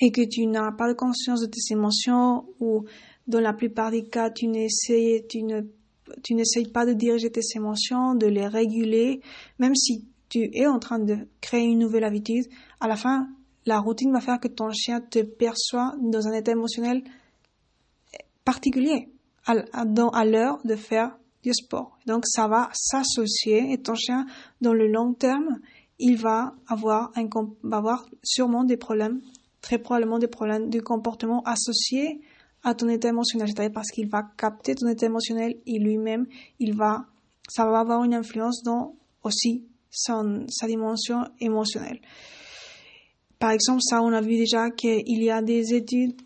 et 0.03 0.11
que 0.11 0.23
tu 0.23 0.47
n'as 0.47 0.73
pas 0.73 0.89
de 0.89 0.95
conscience 0.95 1.41
de 1.41 1.47
tes 1.47 1.73
émotions 1.73 2.45
ou 2.59 2.85
dans 3.29 3.41
la 3.41 3.53
plupart 3.53 3.93
des 3.93 4.05
cas, 4.05 4.31
tu 4.31 4.49
n'essayes, 4.49 5.23
pas 6.75 6.85
de 6.85 6.93
diriger 6.93 7.31
tes 7.31 7.41
émotions, 7.55 8.17
de 8.17 8.27
les 8.27 8.49
réguler, 8.49 9.21
même 9.61 9.77
si 9.77 10.09
tu 10.29 10.51
es 10.55 10.67
en 10.67 10.81
train 10.81 10.99
de 10.99 11.19
créer 11.41 11.67
une 11.67 11.79
nouvelle 11.79 12.03
habitude, 12.03 12.47
à 12.81 12.89
la 12.89 12.97
fin, 12.97 13.29
la 13.65 13.79
routine 13.79 14.13
va 14.13 14.21
faire 14.21 14.41
que 14.41 14.49
ton 14.49 14.73
chien 14.73 15.01
te 15.01 15.21
perçoit 15.23 15.95
dans 16.01 16.27
un 16.27 16.33
état 16.33 16.51
émotionnel 16.51 17.05
particulier 18.45 19.09
à, 19.47 20.25
l'heure 20.25 20.59
de 20.65 20.75
faire 20.75 21.17
du 21.45 21.55
sport. 21.55 21.97
Donc 22.07 22.25
ça 22.27 22.49
va 22.49 22.71
s'associer 22.73 23.73
et 23.73 23.79
ton 23.81 23.95
chien, 23.95 24.27
dans 24.61 24.73
le 24.73 24.89
long 24.89 25.15
terme, 25.15 25.61
il 26.01 26.17
va 26.17 26.57
avoir, 26.67 27.13
va 27.63 27.77
avoir 27.77 28.05
sûrement 28.25 28.65
des 28.65 28.77
problèmes, 28.77 29.21
très 29.63 29.79
probablement 29.79 30.19
des 30.19 30.29
problèmes 30.29 30.69
de 30.69 30.81
comportement 30.81 31.43
associés 31.45 32.21
à 32.65 32.75
ton 32.75 32.89
état 32.89 33.09
émotionnel, 33.09 33.49
c'est-à-dire 33.49 33.73
parce 33.73 33.91
qu'il 33.91 34.09
va 34.09 34.23
capter 34.37 34.75
ton 34.75 34.89
état 34.89 35.07
émotionnel 35.07 35.55
et 35.67 35.79
lui-même, 35.79 36.27
il 36.59 36.77
va, 36.77 37.07
ça 37.49 37.65
va 37.65 37.81
avoir 37.81 38.05
une 38.05 38.15
influence 38.15 38.63
dans 38.63 38.95
aussi 39.25 39.65
son, 39.91 40.47
sa 40.49 40.67
dimension 40.67 41.25
émotionnelle. 41.41 42.01
Par 43.39 43.51
exemple, 43.51 43.81
ça, 43.83 44.01
on 44.03 44.13
a 44.13 44.21
vu 44.21 44.37
déjà 44.37 44.71
qu'il 44.71 45.23
y 45.23 45.31
a 45.31 45.43
des 45.43 45.75
études 45.75 46.21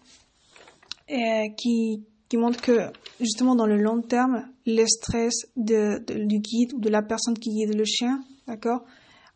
euh, 1.10 1.48
qui, 1.56 2.04
qui 2.28 2.36
montrent 2.36 2.60
que 2.60 2.90
justement 3.20 3.54
dans 3.54 3.66
le 3.66 3.78
long 3.78 4.02
terme, 4.02 4.46
le 4.66 4.84
stress 4.86 5.46
de, 5.56 5.98
du 6.26 6.38
guide 6.40 6.74
ou 6.74 6.80
de 6.80 6.90
la 6.90 7.02
personne 7.02 7.38
qui 7.38 7.50
guide 7.50 7.74
le 7.74 7.84
chien, 7.84 8.22
d'accord, 8.46 8.84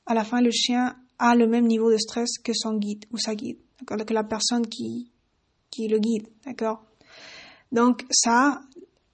à 0.04 0.14
la 0.14 0.24
fin, 0.24 0.42
le 0.42 0.50
chien 0.50 0.96
a 1.18 1.34
le 1.34 1.46
même 1.46 1.66
niveau 1.66 1.90
de 1.90 1.96
stress 1.96 2.38
que 2.38 2.52
son 2.54 2.76
guide 2.76 3.04
ou 3.12 3.18
sa 3.18 3.34
guide, 3.34 3.58
d'accord, 3.80 4.06
que 4.06 4.14
la 4.14 4.24
personne 4.24 4.66
qui, 4.66 5.10
qui 5.70 5.88
le 5.88 5.98
guide, 5.98 6.28
d'accord. 6.44 6.84
Donc 7.72 8.04
ça, 8.10 8.60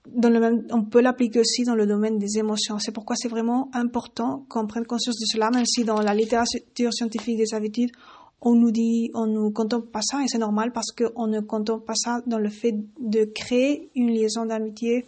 dans 0.06 0.28
le 0.28 0.40
même, 0.40 0.66
on 0.70 0.84
peut 0.84 1.00
l'appliquer 1.00 1.40
aussi 1.40 1.64
dans 1.64 1.74
le 1.74 1.86
domaine 1.86 2.18
des 2.18 2.38
émotions. 2.38 2.78
C'est 2.78 2.92
pourquoi 2.92 3.16
c'est 3.16 3.28
vraiment 3.28 3.70
important 3.72 4.44
qu'on 4.48 4.66
prenne 4.66 4.86
conscience 4.86 5.18
de 5.18 5.26
cela, 5.26 5.50
même 5.50 5.66
si 5.66 5.84
dans 5.84 6.00
la 6.00 6.14
littérature 6.14 6.92
scientifique 6.92 7.36
des 7.36 7.54
habitudes, 7.54 7.90
on 8.40 8.54
nous 8.54 8.70
dit, 8.70 9.10
on 9.14 9.26
ne 9.26 9.50
contemple 9.50 9.88
pas 9.88 10.02
ça, 10.02 10.22
et 10.22 10.28
c'est 10.28 10.38
normal 10.38 10.70
parce 10.72 10.92
qu'on 10.92 11.26
ne 11.26 11.40
contemple 11.40 11.84
pas 11.84 11.94
ça 11.96 12.20
dans 12.26 12.38
le 12.38 12.50
fait 12.50 12.74
de 13.00 13.24
créer 13.24 13.90
une 13.94 14.08
liaison 14.08 14.44
d'amitié 14.44 15.06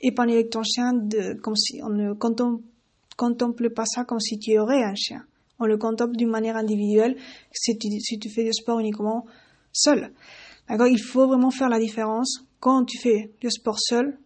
épanouie 0.00 0.34
avec 0.34 0.50
ton 0.50 0.62
chien, 0.62 0.92
de, 0.92 1.34
comme 1.40 1.56
si 1.56 1.80
on 1.82 1.88
ne 1.88 2.12
contemple, 2.12 2.62
contemple 3.16 3.70
pas 3.70 3.86
ça 3.86 4.04
comme 4.04 4.20
si 4.20 4.38
tu 4.38 4.56
aurais 4.58 4.82
un 4.82 4.94
chien. 4.94 5.24
On 5.58 5.66
le 5.66 5.76
contemple 5.76 6.16
d'une 6.16 6.30
manière 6.30 6.56
individuelle 6.56 7.16
si 7.52 7.76
tu, 7.76 8.30
fais 8.30 8.44
du 8.44 8.52
sport 8.52 8.78
uniquement 8.78 9.26
seul. 9.72 10.12
D'accord? 10.68 10.86
Il 10.88 11.00
faut 11.00 11.26
vraiment 11.26 11.50
faire 11.50 11.68
la 11.68 11.78
différence 11.78 12.44
quand 12.60 12.84
tu 12.84 12.98
fais 12.98 13.30
du 13.40 13.50
sport 13.50 13.78
seul 13.78 14.18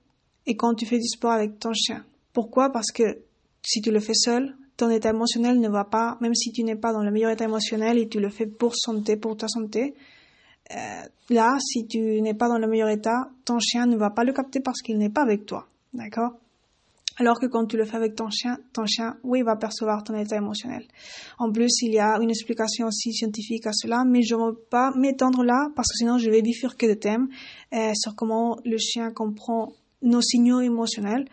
et 0.46 0.56
quand 0.56 0.74
tu 0.74 0.86
fais 0.86 0.98
du 0.98 1.08
sport 1.08 1.32
avec 1.32 1.58
ton 1.58 1.72
chien. 1.72 2.04
Pourquoi? 2.32 2.70
Parce 2.70 2.90
que 2.92 3.18
si 3.62 3.80
tu 3.80 3.90
le 3.90 4.00
fais 4.00 4.14
seul, 4.14 4.56
ton 4.76 4.90
état 4.90 5.10
émotionnel 5.10 5.60
ne 5.60 5.68
va 5.68 5.84
pas, 5.84 6.18
même 6.20 6.34
si 6.34 6.50
tu 6.52 6.64
n'es 6.64 6.76
pas 6.76 6.92
dans 6.92 7.02
le 7.02 7.10
meilleur 7.10 7.30
état 7.30 7.44
émotionnel 7.44 7.98
et 7.98 8.08
tu 8.08 8.20
le 8.20 8.30
fais 8.30 8.46
pour 8.46 8.74
santé, 8.74 9.16
pour 9.16 9.36
ta 9.36 9.48
santé, 9.48 9.94
euh, 10.70 11.02
là, 11.30 11.56
si 11.60 11.86
tu 11.86 12.20
n'es 12.20 12.34
pas 12.34 12.48
dans 12.48 12.58
le 12.58 12.66
meilleur 12.66 12.88
état, 12.88 13.30
ton 13.44 13.58
chien 13.58 13.86
ne 13.86 13.96
va 13.96 14.10
pas 14.10 14.24
le 14.24 14.32
capter 14.32 14.60
parce 14.60 14.80
qu'il 14.80 14.98
n'est 14.98 15.10
pas 15.10 15.22
avec 15.22 15.46
toi. 15.46 15.68
D'accord? 15.92 16.32
Alors 17.18 17.38
que 17.38 17.46
quand 17.46 17.66
tu 17.66 17.76
le 17.76 17.84
fais 17.84 17.96
avec 17.96 18.14
ton 18.14 18.30
chien, 18.30 18.58
ton 18.72 18.86
chien, 18.86 19.16
oui, 19.22 19.42
va 19.42 19.56
percevoir 19.56 20.02
ton 20.02 20.14
état 20.14 20.36
émotionnel. 20.36 20.84
En 21.38 21.50
plus, 21.50 21.82
il 21.82 21.92
y 21.92 21.98
a 21.98 22.18
une 22.20 22.30
explication 22.30 22.86
aussi 22.86 23.12
scientifique 23.12 23.66
à 23.66 23.72
cela, 23.72 24.04
mais 24.04 24.22
je 24.22 24.34
ne 24.34 24.46
veux 24.46 24.58
pas 24.70 24.92
m'étendre 24.96 25.44
là 25.44 25.68
parce 25.76 25.88
que 25.88 25.96
sinon 25.98 26.18
je 26.18 26.30
vais 26.30 26.42
bifurquer 26.42 26.88
de 26.88 26.94
thème 26.94 27.28
euh, 27.74 27.92
sur 27.94 28.14
comment 28.14 28.58
le 28.64 28.78
chien 28.78 29.10
comprend 29.12 29.72
nos 30.02 30.22
signaux 30.22 30.60
émotionnels. 30.60 31.26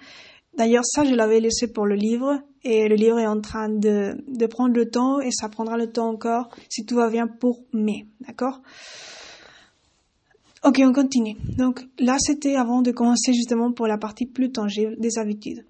D'ailleurs, 0.58 0.86
ça, 0.86 1.06
je 1.06 1.16
l'avais 1.16 1.40
laissé 1.40 1.72
pour 1.72 1.86
le 1.86 1.96
livre 1.96 2.42
et 2.64 2.90
le 2.90 2.96
livre 2.96 3.20
est 3.20 3.28
en 3.28 3.40
train 3.40 3.70
de, 3.70 4.18
de 4.28 4.46
prendre 4.48 4.76
le 4.76 4.90
temps 4.90 5.22
et 5.22 5.32
ça 5.32 5.48
prendra 5.48 5.78
le 5.78 5.92
temps 5.92 6.10
encore 6.10 6.50
si 6.68 6.86
tout 6.86 6.96
va 6.96 7.10
bien 7.10 7.28
pour 7.28 7.62
mai. 7.72 8.08
D'accord? 8.28 8.62
Ok, 10.66 10.82
on 10.84 10.92
continue. 10.92 11.38
Donc 11.58 11.88
là, 12.00 12.18
c'était 12.20 12.58
avant 12.58 12.82
de 12.82 12.92
commencer 12.92 13.32
justement 13.34 13.72
pour 13.72 13.88
la 13.88 13.98
partie 13.98 14.26
plus 14.26 14.52
tangible 14.52 14.98
des 15.00 15.18
habitudes. 15.18 15.64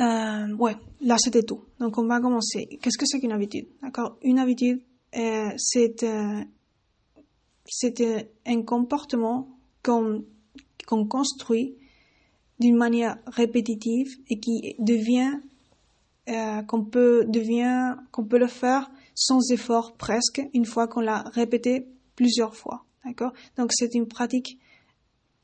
Euh, 0.00 0.54
ouais, 0.56 0.76
là 1.00 1.16
c'était 1.18 1.42
tout. 1.42 1.64
Donc 1.78 1.98
on 1.98 2.06
va 2.06 2.20
commencer. 2.20 2.66
Qu'est-ce 2.80 2.98
que 2.98 3.06
c'est 3.06 3.20
qu'une 3.20 3.32
habitude? 3.32 3.66
D'accord 3.82 4.18
Une 4.22 4.38
habitude, 4.38 4.80
euh, 5.16 5.50
c'est 5.56 6.02
euh, 6.02 6.42
c'est 7.66 8.28
un 8.46 8.62
comportement 8.62 9.48
qu'on 9.82 10.24
qu'on 10.86 11.06
construit 11.06 11.76
d'une 12.58 12.76
manière 12.76 13.18
répétitive 13.26 14.08
et 14.28 14.38
qui 14.40 14.76
devient 14.78 15.40
euh, 16.28 16.62
qu'on 16.62 16.84
peut 16.84 17.24
devient 17.28 17.96
qu'on 18.12 18.24
peut 18.24 18.38
le 18.38 18.46
faire 18.46 18.90
sans 19.14 19.50
effort 19.50 19.94
presque 19.96 20.40
une 20.54 20.64
fois 20.64 20.88
qu'on 20.88 21.00
l'a 21.00 21.22
répété 21.34 21.86
plusieurs 22.16 22.54
fois. 22.56 22.84
D'accord? 23.04 23.32
Donc 23.58 23.72
c'est 23.74 23.94
une 23.94 24.06
pratique, 24.06 24.58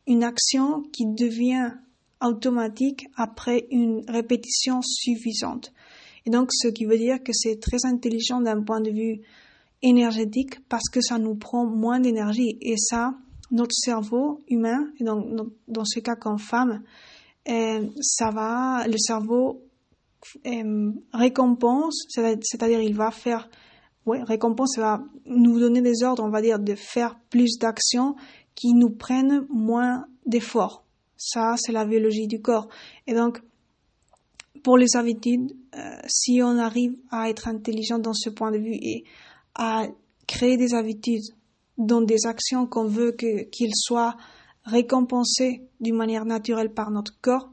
une 0.06 0.22
action 0.22 0.82
qui 0.92 1.06
devient 1.06 1.72
automatique 2.22 3.06
après 3.16 3.66
une 3.70 4.04
répétition 4.08 4.80
suffisante. 4.82 5.72
Et 6.26 6.30
donc 6.30 6.50
ce 6.52 6.68
qui 6.68 6.84
veut 6.84 6.98
dire 6.98 7.22
que 7.22 7.32
c'est 7.32 7.60
très 7.60 7.84
intelligent 7.84 8.40
d'un 8.40 8.62
point 8.62 8.80
de 8.80 8.90
vue 8.90 9.20
énergétique 9.82 10.60
parce 10.68 10.88
que 10.90 11.00
ça 11.00 11.18
nous 11.18 11.34
prend 11.36 11.66
moins 11.66 12.00
d'énergie. 12.00 12.58
Et 12.60 12.76
ça, 12.76 13.14
notre 13.50 13.74
cerveau 13.74 14.40
humain, 14.48 14.90
et 15.00 15.04
dans, 15.04 15.24
dans 15.68 15.84
ce 15.84 16.00
cas 16.00 16.16
comme 16.16 16.38
femme, 16.38 16.82
euh, 17.48 17.86
ça 18.00 18.30
va, 18.30 18.86
le 18.86 18.98
cerveau 18.98 19.62
euh, 20.46 20.92
récompense, 21.12 22.06
c'est-à-dire 22.08 22.80
il 22.80 22.94
va 22.94 23.10
faire 23.10 23.48
ouais, 24.04 24.22
récompense, 24.22 24.72
ça 24.74 24.80
va 24.80 25.04
nous 25.26 25.58
donner 25.58 25.80
des 25.80 26.02
ordres, 26.02 26.24
on 26.24 26.30
va 26.30 26.42
dire, 26.42 26.58
de 26.58 26.74
faire 26.74 27.18
plus 27.30 27.58
d'actions 27.58 28.16
qui 28.54 28.74
nous 28.74 28.90
prennent 28.90 29.46
moins 29.48 30.06
d'efforts. 30.26 30.84
Ça, 31.18 31.56
c'est 31.58 31.72
la 31.72 31.84
biologie 31.84 32.28
du 32.28 32.40
corps. 32.40 32.68
Et 33.06 33.12
donc, 33.12 33.40
pour 34.62 34.78
les 34.78 34.96
habitudes, 34.96 35.52
euh, 35.76 35.80
si 36.06 36.40
on 36.42 36.56
arrive 36.58 36.96
à 37.10 37.28
être 37.28 37.48
intelligent 37.48 37.98
dans 37.98 38.14
ce 38.14 38.30
point 38.30 38.50
de 38.50 38.58
vue 38.58 38.74
et 38.74 39.04
à 39.54 39.86
créer 40.26 40.56
des 40.56 40.74
habitudes 40.74 41.34
dans 41.76 42.00
des 42.00 42.26
actions 42.26 42.66
qu'on 42.66 42.86
veut 42.86 43.12
qu'ils 43.12 43.74
soient 43.74 44.16
récompensés 44.64 45.62
d'une 45.80 45.96
manière 45.96 46.24
naturelle 46.24 46.72
par 46.72 46.90
notre 46.90 47.18
corps 47.20 47.50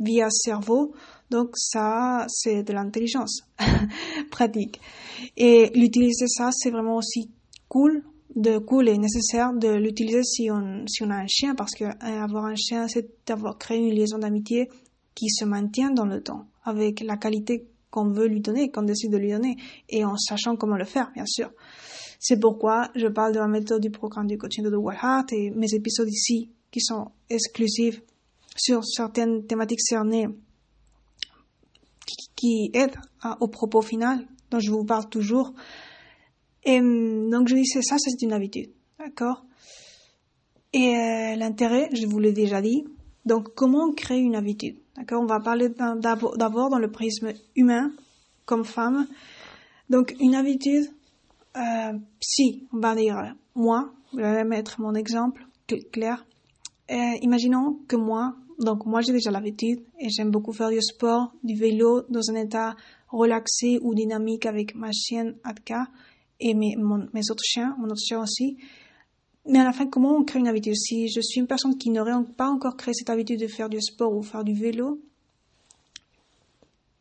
via 0.00 0.28
cerveau, 0.30 0.94
donc 1.30 1.50
ça, 1.54 2.26
c'est 2.28 2.62
de 2.62 2.72
l'intelligence 2.72 3.42
pratique. 4.30 4.80
Et 5.36 5.70
l'utiliser 5.74 6.26
ça, 6.26 6.50
c'est 6.52 6.70
vraiment 6.70 6.96
aussi 6.96 7.30
cool, 7.68 8.02
de 8.34 8.58
cool 8.58 8.88
et 8.88 8.98
nécessaire 8.98 9.52
de 9.52 9.68
l'utiliser 9.68 10.22
si 10.22 10.50
on, 10.50 10.84
si 10.86 11.02
on 11.02 11.10
a 11.10 11.16
un 11.16 11.26
chien, 11.26 11.54
parce 11.54 11.72
que 11.72 11.84
hein, 11.84 12.22
avoir 12.22 12.46
un 12.46 12.56
chien, 12.56 12.88
c'est 12.88 13.08
d'avoir 13.26 13.58
créé 13.58 13.78
une 13.78 13.94
liaison 13.94 14.18
d'amitié 14.18 14.68
qui 15.14 15.28
se 15.28 15.44
maintient 15.44 15.90
dans 15.90 16.06
le 16.06 16.22
temps, 16.22 16.46
avec 16.64 17.00
la 17.00 17.16
qualité 17.16 17.66
qu'on 17.90 18.10
veut 18.10 18.26
lui 18.26 18.40
donner, 18.40 18.70
qu'on 18.70 18.82
décide 18.82 19.12
de 19.12 19.18
lui 19.18 19.30
donner, 19.30 19.56
et 19.88 20.04
en 20.04 20.16
sachant 20.16 20.56
comment 20.56 20.76
le 20.76 20.86
faire, 20.86 21.10
bien 21.14 21.26
sûr. 21.26 21.50
C'est 22.18 22.38
pourquoi 22.38 22.88
je 22.94 23.08
parle 23.08 23.34
de 23.34 23.38
la 23.38 23.48
méthode 23.48 23.82
du 23.82 23.90
programme 23.90 24.26
du 24.26 24.38
coaching 24.38 24.64
de 24.64 24.70
The 24.70 24.76
Wild 24.76 25.00
Heart 25.02 25.32
et 25.32 25.50
mes 25.50 25.74
épisodes 25.74 26.08
ici, 26.08 26.50
qui 26.70 26.80
sont 26.80 27.10
exclusifs 27.28 28.00
sur 28.56 28.84
certaines 28.84 29.44
thématiques 29.44 29.82
cernées, 29.82 30.28
qui, 32.36 32.70
aident 32.74 32.98
au 33.40 33.48
propos 33.48 33.82
final 33.82 34.26
dont 34.50 34.58
je 34.58 34.70
vous 34.70 34.84
parle 34.84 35.08
toujours. 35.08 35.52
Et 36.64 36.80
donc 36.80 37.48
je 37.48 37.54
disais 37.54 37.82
ça, 37.82 37.96
c'est 37.98 38.22
une 38.22 38.32
habitude, 38.32 38.70
d'accord? 38.98 39.44
Et 40.72 40.96
euh, 40.96 41.36
l'intérêt, 41.36 41.88
je 41.92 42.06
vous 42.06 42.18
l'ai 42.18 42.32
déjà 42.32 42.62
dit. 42.62 42.84
Donc 43.24 43.54
comment 43.54 43.92
créer 43.92 44.20
une 44.20 44.36
habitude 44.36 44.76
D'accord? 44.96 45.22
On 45.22 45.26
va 45.26 45.40
parler 45.40 45.68
d'abord 45.68 46.70
dans 46.70 46.78
le 46.78 46.90
prisme 46.90 47.32
humain, 47.56 47.92
comme 48.44 48.64
femme. 48.64 49.06
Donc, 49.88 50.14
une 50.20 50.34
habitude, 50.34 50.86
euh, 51.56 51.92
si, 52.20 52.66
on 52.72 52.78
va 52.78 52.94
dire, 52.94 53.34
moi, 53.54 53.92
je 54.12 54.20
vais 54.20 54.44
mettre 54.44 54.80
mon 54.80 54.94
exemple 54.94 55.46
clair. 55.90 56.24
Euh, 56.90 56.94
imaginons 57.22 57.78
que 57.88 57.96
moi, 57.96 58.34
donc 58.58 58.84
moi 58.84 59.00
j'ai 59.00 59.12
déjà 59.12 59.30
l'habitude 59.30 59.80
et 59.98 60.10
j'aime 60.10 60.30
beaucoup 60.30 60.52
faire 60.52 60.68
du 60.70 60.82
sport, 60.82 61.32
du 61.42 61.54
vélo 61.54 62.02
dans 62.10 62.30
un 62.30 62.34
état 62.34 62.76
relaxé 63.08 63.78
ou 63.80 63.94
dynamique 63.94 64.44
avec 64.44 64.74
ma 64.74 64.92
chienne 64.92 65.34
Atka 65.44 65.86
et 66.42 66.54
mes, 66.54 66.76
autres 67.30 67.44
chiens, 67.44 67.76
mon 67.78 67.86
autre 67.86 68.02
chien 68.04 68.20
aussi. 68.20 68.56
Mais 69.46 69.60
à 69.60 69.64
la 69.64 69.72
fin, 69.72 69.86
comment 69.86 70.16
on 70.16 70.24
crée 70.24 70.38
une 70.38 70.48
habitude? 70.48 70.74
Si 70.76 71.08
je 71.08 71.20
suis 71.20 71.40
une 71.40 71.46
personne 71.46 71.76
qui 71.78 71.90
n'aurait 71.90 72.12
pas 72.36 72.48
encore 72.48 72.76
créé 72.76 72.94
cette 72.94 73.10
habitude 73.10 73.40
de 73.40 73.46
faire 73.46 73.68
du 73.68 73.80
sport 73.80 74.14
ou 74.14 74.22
faire 74.22 74.44
du 74.44 74.54
vélo, 74.54 75.00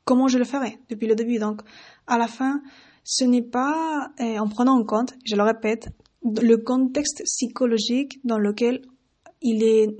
comment 0.06 0.28
je 0.28 0.38
le 0.38 0.46
ferai 0.46 0.80
depuis 0.90 1.08
le 1.08 1.16
début? 1.16 1.40
Donc, 1.40 1.62
à 2.08 2.18
la 2.18 2.28
fin, 2.28 2.62
ce 3.04 3.26
n'est 3.26 3.42
pas 3.42 4.12
eh, 4.20 4.40
en 4.40 4.48
prenant 4.48 4.80
en 4.80 4.84
compte, 4.84 5.14
je 5.26 5.36
le 5.36 5.44
répète, 5.44 5.90
le 6.24 6.56
contexte 6.58 7.24
psychologique 7.24 8.20
dans 8.24 8.38
lequel 8.38 8.82
il 9.42 9.64
est, 9.64 9.98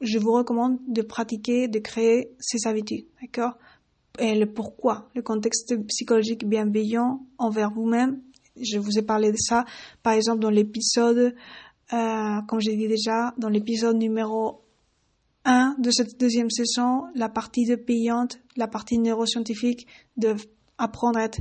je 0.00 0.18
vous 0.18 0.32
recommande 0.32 0.78
de 0.86 1.02
pratiquer, 1.02 1.68
de 1.68 1.78
créer 1.78 2.30
ces 2.38 2.66
habitudes, 2.68 3.06
d'accord? 3.20 3.56
Et 4.18 4.38
le 4.38 4.46
pourquoi, 4.46 5.08
le 5.14 5.22
contexte 5.22 5.74
psychologique 5.86 6.46
bienveillant 6.46 7.26
envers 7.38 7.72
vous-même. 7.72 8.20
Je 8.60 8.78
vous 8.78 8.98
ai 8.98 9.02
parlé 9.02 9.32
de 9.32 9.36
ça, 9.36 9.64
par 10.02 10.12
exemple, 10.12 10.40
dans 10.40 10.50
l'épisode 10.50 11.34
euh, 11.92 12.40
comme 12.48 12.60
j'ai 12.60 12.76
dit 12.76 12.88
déjà, 12.88 13.34
dans 13.36 13.48
l'épisode 13.48 13.96
numéro 13.96 14.62
1 15.44 15.76
de 15.78 15.90
cette 15.90 16.18
deuxième 16.18 16.50
saison, 16.50 17.04
la 17.14 17.28
partie 17.28 17.66
de 17.66 17.76
payante, 17.76 18.38
la 18.56 18.68
partie 18.68 18.98
neuroscientifique, 18.98 19.86
de 20.16 20.34
apprendre 20.78 21.18
à, 21.18 21.24
être, 21.24 21.40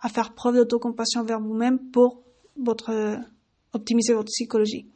à 0.00 0.08
faire 0.08 0.34
preuve 0.34 0.56
d'autocompassion 0.56 1.22
vers 1.22 1.40
vous-même 1.40 1.78
pour 1.90 2.22
votre, 2.56 3.18
optimiser 3.72 4.14
votre 4.14 4.30
psychologie 4.32 4.88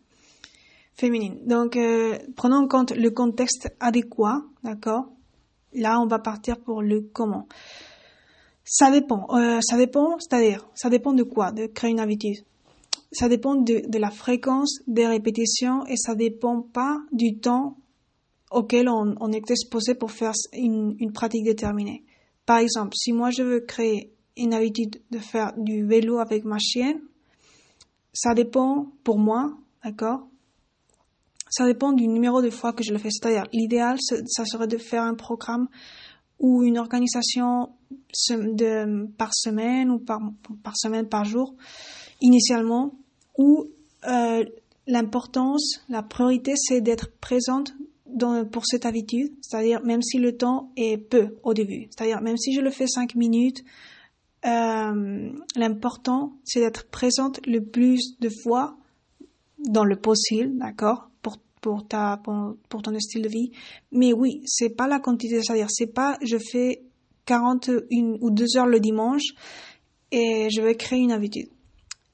féminine. 0.94 1.38
Donc, 1.46 1.76
euh, 1.76 2.18
prenons 2.34 2.64
en 2.64 2.66
compte 2.66 2.90
le 2.90 3.10
contexte 3.10 3.68
adéquat, 3.78 4.42
d'accord? 4.64 5.12
Là, 5.72 6.00
on 6.00 6.06
va 6.06 6.18
partir 6.18 6.58
pour 6.58 6.82
le 6.82 7.02
comment. 7.12 7.46
Ça 8.70 8.90
dépend. 8.90 9.26
Euh, 9.30 9.60
ça 9.62 9.76
dépend, 9.76 10.18
c'est-à-dire, 10.18 10.68
ça 10.74 10.90
dépend 10.90 11.12
de 11.12 11.22
quoi 11.22 11.52
De 11.52 11.66
créer 11.66 11.90
une 11.90 12.00
habitude 12.00 12.44
ça 13.12 13.28
dépend 13.28 13.54
de, 13.54 13.98
la 13.98 14.10
fréquence 14.10 14.80
des 14.86 15.06
répétitions 15.06 15.86
et 15.86 15.96
ça 15.96 16.14
dépend 16.14 16.62
pas 16.62 17.00
du 17.12 17.38
temps 17.38 17.76
auquel 18.50 18.88
on, 18.88 19.14
on 19.20 19.32
est 19.32 19.50
exposé 19.50 19.94
pour 19.94 20.10
faire 20.10 20.32
une, 20.52 20.96
une, 20.98 21.12
pratique 21.12 21.44
déterminée. 21.44 22.04
Par 22.46 22.58
exemple, 22.58 22.94
si 22.96 23.12
moi 23.12 23.30
je 23.30 23.42
veux 23.42 23.60
créer 23.60 24.12
une 24.36 24.54
habitude 24.54 25.00
de 25.10 25.18
faire 25.18 25.52
du 25.56 25.84
vélo 25.86 26.18
avec 26.18 26.44
ma 26.44 26.58
chienne, 26.58 27.00
ça 28.12 28.34
dépend 28.34 28.88
pour 29.04 29.18
moi, 29.18 29.56
d'accord? 29.84 30.26
Ça 31.50 31.64
dépend 31.64 31.92
du 31.92 32.08
numéro 32.08 32.42
de 32.42 32.50
fois 32.50 32.72
que 32.72 32.84
je 32.84 32.92
le 32.92 32.98
fais. 32.98 33.08
C'est-à-dire, 33.10 33.44
l'idéal, 33.52 33.96
ça 34.00 34.44
serait 34.44 34.66
de 34.66 34.76
faire 34.76 35.02
un 35.02 35.14
programme 35.14 35.68
ou 36.38 36.62
une 36.62 36.78
organisation 36.78 37.70
de, 38.30 39.06
par 39.16 39.34
semaine 39.34 39.90
ou 39.90 39.98
par, 39.98 40.20
semaine, 40.76 41.08
par 41.08 41.24
jour, 41.24 41.54
initialement, 42.20 42.94
où 43.36 43.66
euh, 44.08 44.44
l'importance, 44.86 45.80
la 45.88 46.02
priorité, 46.02 46.54
c'est 46.56 46.80
d'être 46.80 47.10
présente 47.20 47.74
dans, 48.06 48.44
pour 48.46 48.64
cette 48.66 48.86
habitude, 48.86 49.32
c'est-à-dire 49.42 49.82
même 49.84 50.02
si 50.02 50.18
le 50.18 50.36
temps 50.36 50.72
est 50.76 50.96
peu 50.96 51.36
au 51.42 51.54
début, 51.54 51.88
c'est-à-dire 51.90 52.20
même 52.22 52.38
si 52.38 52.54
je 52.54 52.60
le 52.60 52.70
fais 52.70 52.86
cinq 52.86 53.14
minutes, 53.14 53.62
euh, 54.46 55.30
l'important, 55.56 56.32
c'est 56.44 56.60
d'être 56.60 56.88
présente 56.88 57.44
le 57.46 57.60
plus 57.60 58.18
de 58.20 58.30
fois 58.42 58.76
dans 59.58 59.84
le 59.84 59.96
possible, 59.96 60.56
d'accord, 60.56 61.07
pour 61.60 61.86
ta 61.86 62.18
pour, 62.22 62.56
pour, 62.68 62.82
ton 62.82 62.98
style 62.98 63.22
de 63.22 63.28
vie. 63.28 63.50
Mais 63.92 64.12
oui, 64.12 64.42
c'est 64.46 64.70
pas 64.70 64.86
la 64.86 65.00
quantité, 65.00 65.42
c'est-à-dire 65.42 65.70
c'est 65.70 65.92
pas 65.92 66.18
je 66.22 66.36
fais 66.38 66.82
41 67.26 68.18
ou 68.20 68.30
2 68.30 68.56
heures 68.56 68.66
le 68.66 68.80
dimanche 68.80 69.34
et 70.10 70.48
je 70.50 70.62
vais 70.62 70.74
créer 70.76 71.00
une 71.00 71.12
habitude 71.12 71.48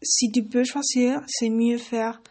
si 0.05 0.31
tu 0.31 0.45
peux 0.45 0.65
choisir, 0.65 1.23
c'est 1.27 1.51
mieux 1.51 1.79
faire 1.79 2.23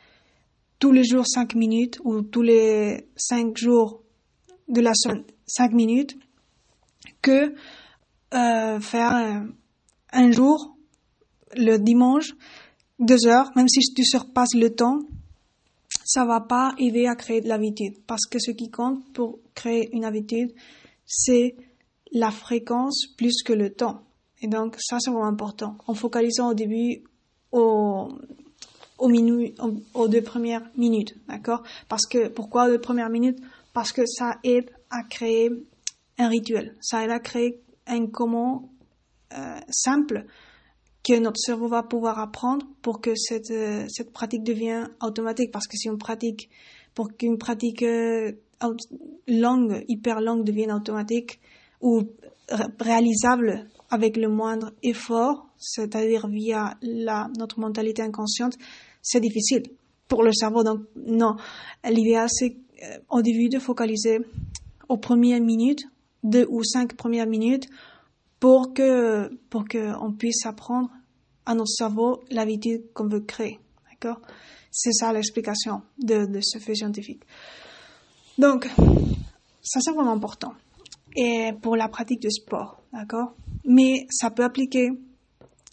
tous 0.79 0.91
les 0.91 1.03
jours 1.03 1.25
5 1.27 1.55
minutes 1.55 1.99
ou 2.03 2.21
tous 2.21 2.41
les 2.41 3.07
5 3.15 3.57
jours 3.57 4.03
de 4.67 4.81
la 4.81 4.93
semaine 4.93 5.23
5 5.47 5.73
minutes 5.73 6.17
que 7.21 7.53
euh, 8.33 8.79
faire 8.79 9.15
euh, 9.15 9.47
un 10.11 10.31
jour 10.31 10.77
le 11.55 11.77
dimanche 11.77 12.33
2 12.99 13.27
heures, 13.27 13.51
même 13.55 13.67
si 13.67 13.79
tu 13.93 14.05
surpasses 14.05 14.55
le 14.55 14.73
temps, 14.73 14.99
ça 16.03 16.25
va 16.25 16.41
pas 16.41 16.73
aider 16.77 17.07
à 17.07 17.15
créer 17.15 17.41
de 17.41 17.47
l'habitude 17.47 17.95
parce 18.05 18.25
que 18.25 18.39
ce 18.39 18.51
qui 18.51 18.69
compte 18.69 19.01
pour 19.13 19.39
créer 19.55 19.89
une 19.93 20.05
habitude, 20.05 20.53
c'est 21.05 21.55
la 22.11 22.31
fréquence 22.31 23.07
plus 23.17 23.43
que 23.43 23.53
le 23.53 23.73
temps. 23.73 24.03
Et 24.41 24.47
donc, 24.47 24.75
ça, 24.79 24.97
c'est 24.99 25.09
vraiment 25.09 25.25
important. 25.25 25.77
En 25.87 25.93
focalisant 25.93 26.51
au 26.51 26.53
début 26.53 27.03
aux, 27.51 28.09
aux, 28.97 29.09
aux 29.93 30.07
deux 30.07 30.21
premières 30.21 30.63
minutes, 30.75 31.15
d'accord? 31.27 31.63
Parce 31.87 32.05
que, 32.05 32.27
pourquoi 32.27 32.67
deux 32.69 32.81
premières 32.81 33.09
minutes? 33.09 33.39
Parce 33.73 33.91
que 33.91 34.05
ça 34.05 34.37
aide 34.43 34.69
à 34.89 35.03
créer 35.03 35.49
un 36.17 36.27
rituel, 36.27 36.75
ça 36.81 37.03
aide 37.03 37.11
à 37.11 37.19
créer 37.19 37.61
un 37.87 38.07
comment 38.07 38.69
euh, 39.37 39.59
simple 39.69 40.25
que 41.03 41.19
notre 41.19 41.37
cerveau 41.37 41.67
va 41.67 41.83
pouvoir 41.83 42.19
apprendre 42.19 42.65
pour 42.81 43.01
que 43.01 43.13
cette, 43.15 43.51
euh, 43.51 43.85
cette 43.89 44.13
pratique 44.13 44.43
devienne 44.43 44.89
automatique. 45.01 45.51
Parce 45.51 45.67
que 45.67 45.77
si 45.77 45.89
on 45.89 45.97
pratique, 45.97 46.49
pour 46.95 47.15
qu'une 47.15 47.37
pratique 47.37 47.83
euh, 47.83 48.31
longue, 49.27 49.83
hyper 49.87 50.21
longue 50.21 50.45
devienne 50.45 50.71
automatique 50.71 51.39
ou 51.81 52.03
réalisable 52.79 53.67
avec 53.89 54.17
le 54.17 54.29
moindre 54.29 54.71
effort, 54.81 55.47
c'est-à-dire 55.57 56.27
via 56.27 56.77
la, 56.81 57.29
notre 57.37 57.59
mentalité 57.59 58.01
inconsciente, 58.01 58.57
c'est 59.01 59.19
difficile 59.19 59.63
pour 60.07 60.23
le 60.23 60.31
cerveau. 60.31 60.63
Donc, 60.63 60.81
non. 60.95 61.35
L'idéal, 61.83 62.27
c'est 62.29 62.55
euh, 62.83 62.97
au 63.09 63.21
début 63.21 63.49
de 63.49 63.59
focaliser 63.59 64.19
aux 64.89 64.97
premières 64.97 65.41
minutes, 65.41 65.83
deux 66.23 66.45
ou 66.49 66.63
cinq 66.63 66.95
premières 66.95 67.27
minutes, 67.27 67.67
pour 68.43 68.73
que, 68.73 69.33
pour 69.49 69.63
que 69.63 69.95
on 70.01 70.11
puisse 70.11 70.45
apprendre 70.45 70.89
à 71.45 71.55
notre 71.55 71.69
cerveau 71.69 72.25
l'habitude 72.29 72.91
qu'on 72.93 73.07
veut 73.07 73.21
créer. 73.21 73.57
D'accord? 73.89 74.19
C'est 74.69 74.91
ça 74.91 75.13
l'explication 75.13 75.81
de, 75.97 76.25
de 76.25 76.41
ce 76.41 76.59
fait 76.59 76.75
scientifique. 76.75 77.23
Donc, 78.37 78.69
ça 79.61 79.79
c'est 79.79 79.91
vraiment 79.91 80.11
important. 80.11 80.55
Et 81.15 81.51
pour 81.61 81.77
la 81.77 81.87
pratique 81.87 82.21
de 82.21 82.29
sport, 82.29 82.81
d'accord? 82.91 83.33
Mais 83.63 84.07
ça 84.09 84.29
peut 84.29 84.43
appliquer 84.43 84.89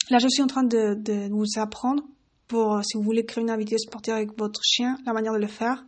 Là, 0.08 0.18
je 0.18 0.28
suis 0.28 0.42
en 0.42 0.46
train 0.46 0.62
de, 0.62 0.94
de 0.94 1.28
vous 1.28 1.58
apprendre 1.58 2.04
pour, 2.46 2.84
si 2.84 2.96
vous 2.96 3.02
voulez 3.02 3.24
créer 3.24 3.42
une 3.42 3.50
habitude 3.50 3.80
sportive 3.80 4.14
avec 4.14 4.38
votre 4.38 4.60
chien, 4.62 4.96
la 5.06 5.12
manière 5.12 5.32
de 5.32 5.38
le 5.38 5.48
faire. 5.48 5.84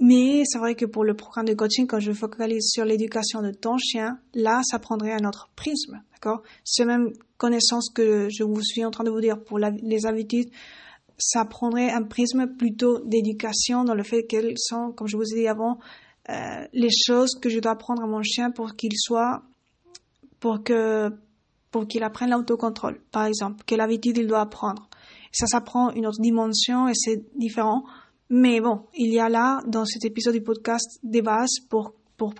Mais 0.00 0.42
c'est 0.44 0.58
vrai 0.58 0.74
que 0.74 0.84
pour 0.84 1.04
le 1.04 1.14
programme 1.14 1.46
de 1.46 1.54
coaching, 1.54 1.86
quand 1.86 2.00
je 2.00 2.12
focalise 2.12 2.70
sur 2.70 2.84
l'éducation 2.84 3.40
de 3.42 3.52
ton 3.52 3.78
chien, 3.78 4.18
là, 4.34 4.60
ça 4.64 4.78
prendrait 4.78 5.12
un 5.12 5.24
autre 5.24 5.50
prisme, 5.54 6.02
d'accord? 6.12 6.42
C'est 6.64 6.84
même 6.84 7.12
connaissance 7.36 7.88
que 7.90 8.28
je 8.30 8.42
vous 8.42 8.62
suis 8.62 8.84
en 8.84 8.90
train 8.90 9.04
de 9.04 9.10
vous 9.10 9.20
dire 9.20 9.42
pour 9.42 9.58
les 9.58 10.06
habitudes, 10.06 10.50
ça 11.18 11.44
prendrait 11.44 11.90
un 11.90 12.02
prisme 12.02 12.46
plutôt 12.56 12.98
d'éducation 13.04 13.84
dans 13.84 13.94
le 13.94 14.02
fait 14.02 14.24
qu'elles 14.24 14.54
sont, 14.56 14.92
comme 14.92 15.06
je 15.06 15.16
vous 15.16 15.32
ai 15.34 15.40
dit 15.40 15.48
avant, 15.48 15.78
euh, 16.30 16.66
les 16.72 16.90
choses 16.90 17.34
que 17.40 17.48
je 17.48 17.58
dois 17.58 17.72
apprendre 17.72 18.02
à 18.02 18.06
mon 18.06 18.22
chien 18.22 18.50
pour 18.50 18.74
qu'il 18.76 18.92
soit, 18.96 19.42
pour 20.40 20.62
que, 20.62 21.10
pour 21.70 21.86
qu'il 21.86 22.02
apprenne 22.02 22.30
l'autocontrôle, 22.30 23.00
par 23.10 23.26
exemple, 23.26 23.62
quelle 23.66 23.80
habitude 23.80 24.18
il 24.18 24.26
doit 24.26 24.40
apprendre. 24.40 24.88
Ça, 25.32 25.46
ça 25.46 25.60
prend 25.60 25.90
une 25.92 26.06
autre 26.06 26.20
dimension 26.20 26.88
et 26.88 26.94
c'est 26.94 27.24
différent. 27.36 27.84
Mais 28.34 28.62
bon, 28.62 28.86
il 28.94 29.12
y 29.12 29.20
a 29.20 29.28
là, 29.28 29.60
dans 29.66 29.84
cet 29.84 30.06
épisode 30.06 30.32
du 30.32 30.40
podcast, 30.40 30.98
des 31.02 31.20
bases 31.20 31.60
pour, 31.68 31.92
pour 32.16 32.32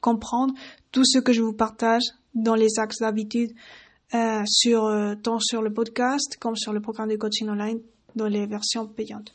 comprendre 0.00 0.54
tout 0.92 1.04
ce 1.04 1.18
que 1.18 1.32
je 1.32 1.42
vous 1.42 1.52
partage 1.52 2.04
dans 2.32 2.54
les 2.54 2.78
axes 2.78 3.00
d'habitude, 3.00 3.50
euh, 4.14 4.44
sur, 4.46 4.84
euh, 4.84 5.16
tant 5.16 5.40
sur 5.40 5.62
le 5.62 5.72
podcast 5.72 6.36
comme 6.38 6.54
sur 6.54 6.72
le 6.72 6.80
programme 6.80 7.08
de 7.08 7.16
coaching 7.16 7.48
online 7.48 7.80
dans 8.14 8.28
les 8.28 8.46
versions 8.46 8.86
payantes. 8.86 9.34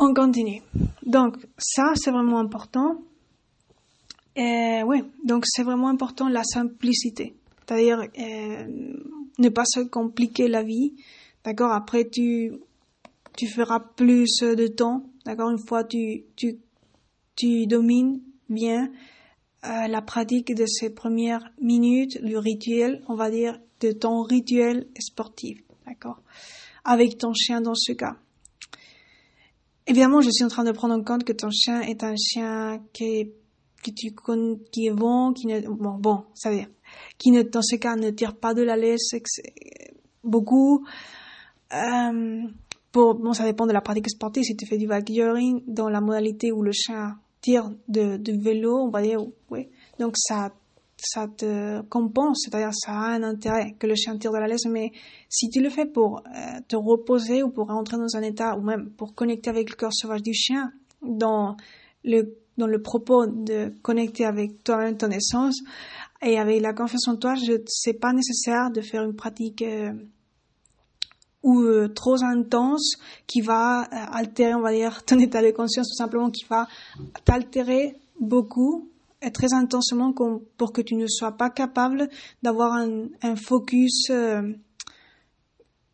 On 0.00 0.12
continue. 0.12 0.60
Donc, 1.06 1.36
ça, 1.56 1.92
c'est 1.94 2.10
vraiment 2.10 2.40
important. 2.40 3.02
Et 4.34 4.82
oui, 4.84 5.04
donc 5.24 5.44
c'est 5.46 5.62
vraiment 5.62 5.88
important 5.88 6.28
la 6.28 6.42
simplicité. 6.42 7.36
C'est-à-dire 7.64 8.00
euh, 8.00 8.96
ne 9.38 9.48
pas 9.50 9.66
se 9.66 9.80
compliquer 9.80 10.48
la 10.48 10.64
vie. 10.64 10.94
D'accord 11.44 11.70
Après, 11.70 12.08
tu, 12.08 12.54
tu 13.40 13.48
feras 13.48 13.80
plus 13.80 14.40
de 14.42 14.66
temps. 14.66 15.06
D'accord 15.24 15.48
Une 15.48 15.66
fois 15.66 15.82
tu, 15.82 16.24
tu, 16.36 16.58
tu 17.36 17.66
domines 17.66 18.20
bien 18.50 18.90
euh, 19.64 19.88
la 19.88 20.02
pratique 20.02 20.54
de 20.54 20.66
ces 20.66 20.90
premières 20.90 21.50
minutes, 21.58 22.18
le 22.20 22.38
rituel, 22.38 23.02
on 23.08 23.14
va 23.14 23.30
dire, 23.30 23.58
de 23.80 23.92
ton 23.92 24.20
rituel 24.20 24.88
sportif. 24.98 25.58
D'accord 25.86 26.20
Avec 26.84 27.16
ton 27.16 27.32
chien 27.32 27.62
dans 27.62 27.74
ce 27.74 27.92
cas. 27.92 28.18
Évidemment, 29.86 30.20
je 30.20 30.28
suis 30.28 30.44
en 30.44 30.48
train 30.48 30.64
de 30.64 30.72
prendre 30.72 30.92
en 30.92 31.02
compte 31.02 31.24
que 31.24 31.32
ton 31.32 31.50
chien 31.50 31.80
est 31.80 32.04
un 32.04 32.16
chien 32.16 32.82
qui 32.92 33.32
tu 33.82 34.14
qui 34.70 34.86
est 34.86 34.92
bon, 34.92 35.32
qui 35.32 35.46
ne, 35.46 35.60
bon, 35.60 35.96
bon, 35.98 36.24
ça 36.34 36.50
veut 36.50 36.56
dire, 36.56 36.68
qui 37.16 37.30
ne, 37.30 37.40
dans 37.40 37.62
ce 37.62 37.76
cas, 37.76 37.96
ne 37.96 38.10
tire 38.10 38.36
pas 38.36 38.52
de 38.52 38.60
la 38.60 38.76
laisse 38.76 39.12
beaucoup. 40.22 40.86
Euh, 41.72 42.42
pour, 42.92 43.14
bon, 43.14 43.32
ça 43.32 43.44
dépend 43.44 43.66
de 43.66 43.72
la 43.72 43.80
pratique 43.80 44.08
sportive. 44.10 44.42
Si 44.44 44.56
tu 44.56 44.66
fais 44.66 44.78
du 44.78 44.86
vagueering 44.86 45.62
dans 45.66 45.88
la 45.88 46.00
modalité 46.00 46.52
où 46.52 46.62
le 46.62 46.72
chien 46.72 47.18
tire 47.40 47.70
de, 47.88 48.16
de 48.16 48.32
vélo, 48.32 48.76
on 48.76 48.90
va 48.90 49.02
dire, 49.02 49.20
oui. 49.50 49.68
Donc 49.98 50.16
ça, 50.16 50.52
ça 51.02 51.28
te 51.28 51.82
compense, 51.82 52.42
c'est-à-dire 52.44 52.74
ça 52.74 52.92
a 52.92 53.14
un 53.14 53.22
intérêt 53.22 53.74
que 53.78 53.86
le 53.86 53.94
chien 53.94 54.16
tire 54.18 54.32
de 54.32 54.38
la 54.38 54.46
laisse, 54.46 54.66
mais 54.66 54.92
si 55.28 55.48
tu 55.48 55.60
le 55.60 55.70
fais 55.70 55.86
pour 55.86 56.18
euh, 56.26 56.60
te 56.68 56.76
reposer 56.76 57.42
ou 57.42 57.50
pour 57.50 57.68
rentrer 57.68 57.96
dans 57.96 58.16
un 58.16 58.22
état 58.22 58.56
ou 58.56 58.62
même 58.62 58.90
pour 58.90 59.14
connecter 59.14 59.50
avec 59.50 59.70
le 59.70 59.76
cœur 59.76 59.92
sauvage 59.92 60.22
du 60.22 60.34
chien, 60.34 60.72
dans 61.02 61.56
le 62.04 62.36
dans 62.58 62.66
le 62.66 62.82
propos 62.82 63.26
de 63.26 63.72
connecter 63.80 64.26
avec 64.26 64.62
toi-même 64.62 64.98
ton 64.98 65.08
essence 65.08 65.60
et 66.20 66.38
avec 66.38 66.60
la 66.60 66.74
confiance 66.74 67.08
en 67.08 67.16
toi, 67.16 67.34
je 67.34 67.54
c'est 67.66 67.94
pas 67.94 68.12
nécessaire 68.12 68.70
de 68.70 68.82
faire 68.82 69.02
une 69.02 69.14
pratique 69.14 69.62
euh, 69.62 69.92
ou 71.42 71.60
euh, 71.62 71.88
trop 71.88 72.22
intense 72.22 72.96
qui 73.26 73.40
va 73.40 73.82
euh, 73.82 73.86
altérer, 74.12 74.54
on 74.54 74.60
va 74.60 74.72
dire, 74.72 75.02
ton 75.06 75.18
état 75.18 75.42
de 75.42 75.50
conscience, 75.50 75.88
tout 75.88 75.96
simplement 75.96 76.30
qui 76.30 76.44
va 76.48 76.66
t'altérer 77.24 77.96
beaucoup 78.18 78.88
et 79.22 79.30
très 79.30 79.52
intensément 79.52 80.14
pour 80.56 80.72
que 80.72 80.80
tu 80.80 80.96
ne 80.96 81.06
sois 81.06 81.32
pas 81.32 81.50
capable 81.50 82.08
d'avoir 82.42 82.72
un, 82.72 83.08
un, 83.22 83.36
focus, 83.36 84.08
euh, 84.10 84.52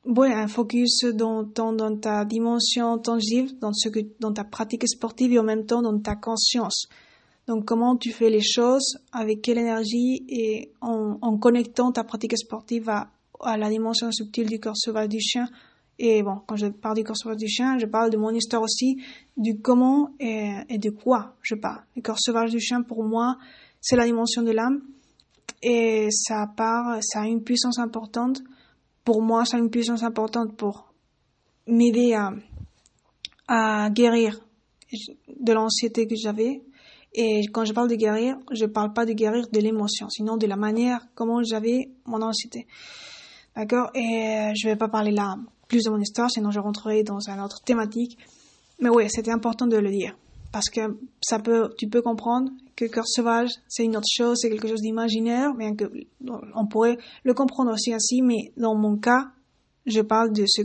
ouais, 0.04 0.32
un 0.32 0.46
focus 0.46 1.04
dans, 1.12 1.42
dans, 1.42 1.72
dans, 1.72 1.96
ta 1.96 2.24
dimension 2.24 2.98
tangible, 2.98 3.50
dans 3.61 3.72
ce 3.72 3.88
que, 3.88 4.00
dans 4.20 4.32
ta 4.32 4.44
pratique 4.44 4.87
sportive 4.87 5.32
et 5.32 5.38
en 5.40 5.44
même 5.44 5.66
temps 5.66 5.82
dans 5.82 5.98
ta 5.98 6.14
conscience. 6.14 6.88
Donc, 7.48 7.64
comment 7.64 7.96
tu 7.96 8.12
fais 8.12 8.30
les 8.30 8.42
choses, 8.42 8.98
avec 9.12 9.42
quelle 9.42 9.59
énergie 9.59 10.24
et 10.28 10.72
en, 10.80 11.18
en 11.20 11.38
connectant 11.38 11.92
ta 11.92 12.04
pratique 12.04 12.37
sportive 12.37 12.88
à, 12.88 13.09
à 13.40 13.57
la 13.57 13.68
dimension 13.68 14.11
subtile 14.12 14.49
du 14.49 14.59
corps 14.61 14.77
sauvage 14.77 15.09
du 15.09 15.20
chien. 15.20 15.49
Et 15.99 16.22
bon, 16.22 16.40
quand 16.46 16.57
je 16.57 16.66
parle 16.66 16.96
du 16.96 17.05
corps 17.05 17.16
sauvage 17.16 17.38
du 17.38 17.49
chien, 17.49 17.79
je 17.79 17.87
parle 17.87 18.11
de 18.11 18.16
mon 18.16 18.31
histoire 18.31 18.62
aussi, 18.62 19.03
du 19.37 19.61
comment 19.61 20.11
et, 20.20 20.79
de 20.79 20.90
quoi 20.90 21.37
je 21.42 21.55
parle. 21.55 21.83
Le 21.96 22.03
corps 22.03 22.18
sauvage 22.20 22.51
du 22.51 22.61
chien, 22.61 22.83
pour 22.83 23.03
moi, 23.03 23.37
c'est 23.81 23.96
la 23.96 24.05
dimension 24.05 24.42
de 24.42 24.51
l'âme. 24.51 24.83
Et 25.62 26.09
ça 26.11 26.46
part, 26.55 26.99
ça 27.03 27.22
a 27.22 27.27
une 27.27 27.42
puissance 27.42 27.79
importante. 27.79 28.42
Pour 29.05 29.22
moi, 29.22 29.44
ça 29.44 29.57
a 29.57 29.61
une 29.61 29.70
puissance 29.70 30.03
importante 30.03 30.57
pour 30.57 30.92
m'aider 31.66 32.12
à, 32.12 32.33
à 33.49 33.88
guérir 33.90 34.38
de 35.40 35.53
l'anxiété 35.53 36.07
que 36.07 36.14
j'avais. 36.14 36.62
Et 37.14 37.46
quand 37.46 37.64
je 37.64 37.72
parle 37.72 37.88
de 37.88 37.94
guérir, 37.94 38.37
je 38.53 38.66
parle 38.66 38.92
pas 38.92 39.07
de 39.07 39.14
guérir 39.14 39.49
de 39.51 39.61
l'émotion, 39.61 40.11
sinon 40.11 40.37
de 40.37 40.46
la 40.46 40.57
manière 40.57 41.01
comment 41.14 41.42
j'avais 41.42 41.90
mon 42.05 42.20
anxiété. 42.20 42.66
D'accord? 43.56 43.90
Et 43.94 44.00
euh, 44.00 44.52
je 44.54 44.68
vais 44.68 44.76
pas 44.76 44.88
parler 44.88 45.12
là 45.12 45.36
plus 45.66 45.82
de 45.84 45.90
mon 45.90 45.98
histoire, 45.98 46.30
sinon 46.30 46.50
je 46.50 46.60
rentrerai 46.60 47.02
dans 47.02 47.18
une 47.28 47.40
autre 47.40 47.60
thématique. 47.64 48.18
Mais 48.78 48.88
oui, 48.88 49.04
c'était 49.08 49.32
important 49.32 49.66
de 49.66 49.76
le 49.76 49.90
dire. 49.90 50.16
Parce 50.52 50.68
que 50.70 50.80
ça 51.20 51.38
peut, 51.38 51.70
tu 51.76 51.88
peux 51.88 52.02
comprendre 52.02 52.50
que 52.76 52.84
cœur 52.84 53.06
sauvage, 53.06 53.50
c'est 53.68 53.84
une 53.84 53.96
autre 53.96 54.06
chose, 54.08 54.38
c'est 54.40 54.50
quelque 54.50 54.68
chose 54.68 54.80
d'imaginaire, 54.80 55.54
bien 55.54 55.74
que 55.74 55.90
on 56.54 56.66
pourrait 56.66 56.98
le 57.24 57.34
comprendre 57.34 57.72
aussi 57.72 57.92
ainsi, 57.92 58.22
mais 58.22 58.52
dans 58.56 58.74
mon 58.74 58.96
cas, 58.96 59.32
je 59.86 60.00
parle 60.02 60.32
de 60.32 60.44
ce, 60.46 60.62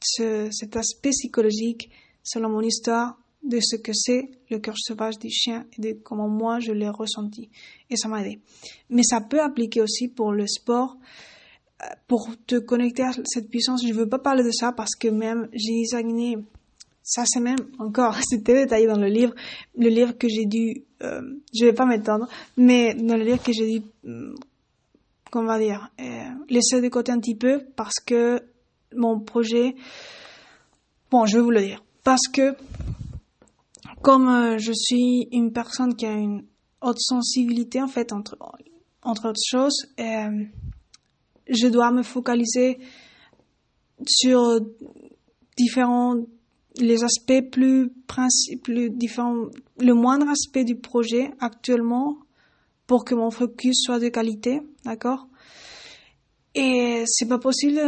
ce 0.00 0.48
cet 0.50 0.76
aspect 0.76 1.10
psychologique, 1.10 1.90
selon 2.22 2.48
mon 2.48 2.60
histoire, 2.60 3.18
de 3.42 3.58
ce 3.60 3.76
que 3.76 3.92
c'est 3.92 4.30
le 4.50 4.58
cœur 4.58 4.74
sauvage 4.78 5.18
du 5.18 5.28
chien 5.30 5.66
et 5.76 5.80
de 5.80 5.98
comment 6.02 6.28
moi 6.28 6.60
je 6.60 6.72
l'ai 6.72 6.88
ressenti. 6.88 7.50
Et 7.90 7.96
ça 7.96 8.08
m'a 8.08 8.22
aidé. 8.22 8.40
Mais 8.88 9.02
ça 9.02 9.20
peut 9.20 9.40
appliquer 9.40 9.82
aussi 9.82 10.08
pour 10.08 10.32
le 10.32 10.46
sport 10.46 10.96
pour 12.06 12.30
te 12.46 12.56
connecter 12.56 13.02
à 13.02 13.12
cette 13.24 13.48
puissance, 13.48 13.86
je 13.86 13.92
veux 13.92 14.08
pas 14.08 14.18
parler 14.18 14.44
de 14.44 14.50
ça 14.50 14.72
parce 14.72 14.94
que 14.94 15.08
même 15.08 15.48
j'ai 15.52 15.80
examiné, 15.80 16.38
ça 17.02 17.24
c'est 17.26 17.40
même 17.40 17.58
encore, 17.78 18.16
c'était 18.28 18.64
détaillé 18.64 18.86
dans 18.86 18.98
le 18.98 19.08
livre, 19.08 19.34
le 19.76 19.88
livre 19.88 20.16
que 20.16 20.28
j'ai 20.28 20.46
dû, 20.46 20.82
euh, 21.02 21.22
je 21.54 21.64
vais 21.64 21.72
pas 21.72 21.86
m'étendre, 21.86 22.28
mais 22.56 22.94
dans 22.94 23.16
le 23.16 23.24
livre 23.24 23.42
que 23.42 23.52
j'ai 23.52 23.78
dû, 23.78 23.86
euh, 24.06 24.34
qu'on 25.30 25.44
va 25.44 25.58
dire, 25.58 25.90
euh, 26.00 26.28
laisser 26.48 26.80
de 26.80 26.88
côté 26.88 27.12
un 27.12 27.18
petit 27.18 27.34
peu 27.34 27.64
parce 27.76 27.98
que 28.00 28.42
mon 28.94 29.20
projet, 29.20 29.74
bon, 31.10 31.26
je 31.26 31.36
vais 31.36 31.42
vous 31.42 31.50
le 31.50 31.60
dire, 31.60 31.82
parce 32.04 32.28
que 32.32 32.54
comme 34.04 34.28
euh, 34.28 34.58
je 34.58 34.72
suis 34.72 35.28
une 35.32 35.50
personne 35.50 35.96
qui 35.96 36.04
a 36.04 36.12
une 36.12 36.44
haute 36.82 37.00
sensibilité 37.00 37.80
en 37.80 37.88
fait 37.88 38.12
entre 38.12 38.36
entre 39.02 39.28
autres 39.30 39.40
choses. 39.50 39.86
Je 41.48 41.68
dois 41.68 41.90
me 41.90 42.02
focaliser 42.02 42.78
sur 44.06 44.60
différents 45.56 46.16
les 46.76 47.04
aspects 47.04 47.50
plus 47.50 47.92
plus 48.62 48.90
différents 48.90 49.46
le 49.78 49.94
moindre 49.94 50.28
aspect 50.28 50.64
du 50.64 50.76
projet 50.76 51.30
actuellement 51.40 52.16
pour 52.86 53.04
que 53.04 53.14
mon 53.14 53.30
focus 53.30 53.82
soit 53.84 53.98
de 54.00 54.08
qualité 54.08 54.60
d'accord? 54.84 55.28
Et 56.54 57.04
c'est 57.06 57.28
pas 57.28 57.38
possible 57.38 57.80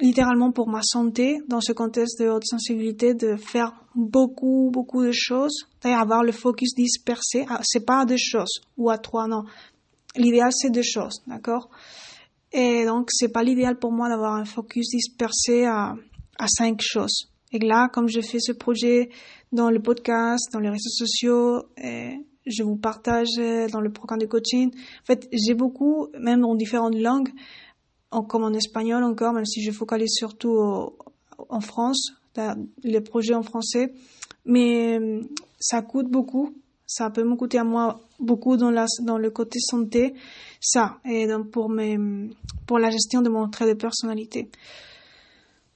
littéralement 0.00 0.52
pour 0.52 0.68
ma 0.68 0.82
santé 0.82 1.38
dans 1.48 1.60
ce 1.60 1.72
contexte 1.72 2.20
de 2.20 2.28
haute 2.28 2.44
sensibilité 2.44 3.14
de 3.14 3.36
faire 3.36 3.72
beaucoup 3.94 4.70
beaucoup 4.72 5.04
de 5.04 5.12
choses 5.12 5.66
d'ailleurs 5.82 6.00
avoir 6.00 6.22
le 6.22 6.32
focus 6.32 6.74
dispersé 6.74 7.46
c'est 7.62 7.86
pas 7.86 8.04
deux 8.04 8.16
choses 8.18 8.60
ou 8.76 8.90
à 8.90 8.98
trois 8.98 9.26
non. 9.28 9.44
L'idéal 10.16 10.50
c'est 10.52 10.70
deux 10.70 10.82
choses 10.82 11.22
d'accord? 11.26 11.70
Et 12.52 12.84
donc, 12.84 13.08
c'est 13.10 13.32
pas 13.32 13.42
l'idéal 13.42 13.78
pour 13.78 13.92
moi 13.92 14.08
d'avoir 14.08 14.34
un 14.34 14.44
focus 14.44 14.88
dispersé 14.90 15.64
à, 15.64 15.94
à 16.38 16.46
cinq 16.48 16.80
choses. 16.80 17.30
Et 17.52 17.58
là, 17.58 17.88
comme 17.92 18.08
je 18.08 18.20
fais 18.20 18.40
ce 18.40 18.52
projet 18.52 19.10
dans 19.52 19.70
le 19.70 19.80
podcast, 19.80 20.52
dans 20.52 20.60
les 20.60 20.68
réseaux 20.68 20.90
sociaux, 20.90 21.62
je 21.76 22.62
vous 22.62 22.76
partage 22.76 23.28
dans 23.72 23.80
le 23.80 23.90
programme 23.90 24.20
de 24.20 24.26
coaching. 24.26 24.70
En 24.74 25.04
fait, 25.04 25.28
j'ai 25.32 25.54
beaucoup, 25.54 26.08
même 26.18 26.44
en 26.44 26.54
différentes 26.54 26.96
langues, 26.96 27.30
comme 28.28 28.44
en 28.44 28.52
espagnol 28.52 29.02
encore, 29.04 29.32
même 29.32 29.44
si 29.44 29.62
je 29.62 29.70
focalise 29.70 30.12
surtout 30.12 30.58
en 31.48 31.60
France, 31.60 32.12
les 32.82 33.00
projets 33.00 33.34
en 33.34 33.42
français. 33.42 33.92
Mais 34.44 34.98
ça 35.58 35.82
coûte 35.82 36.08
beaucoup. 36.08 36.54
Ça 36.86 37.10
peut 37.10 37.24
me 37.24 37.34
coûter 37.34 37.58
à 37.58 37.64
moi 37.64 38.00
beaucoup 38.20 38.56
dans, 38.56 38.70
la, 38.70 38.86
dans 39.02 39.18
le 39.18 39.30
côté 39.30 39.58
santé 39.60 40.14
ça 40.60 40.98
et 41.04 41.26
donc 41.26 41.50
pour 41.50 41.72
pour 42.66 42.78
la 42.78 42.90
gestion 42.90 43.22
de 43.22 43.28
mon 43.28 43.48
trait 43.48 43.68
de 43.68 43.74
personnalité. 43.74 44.50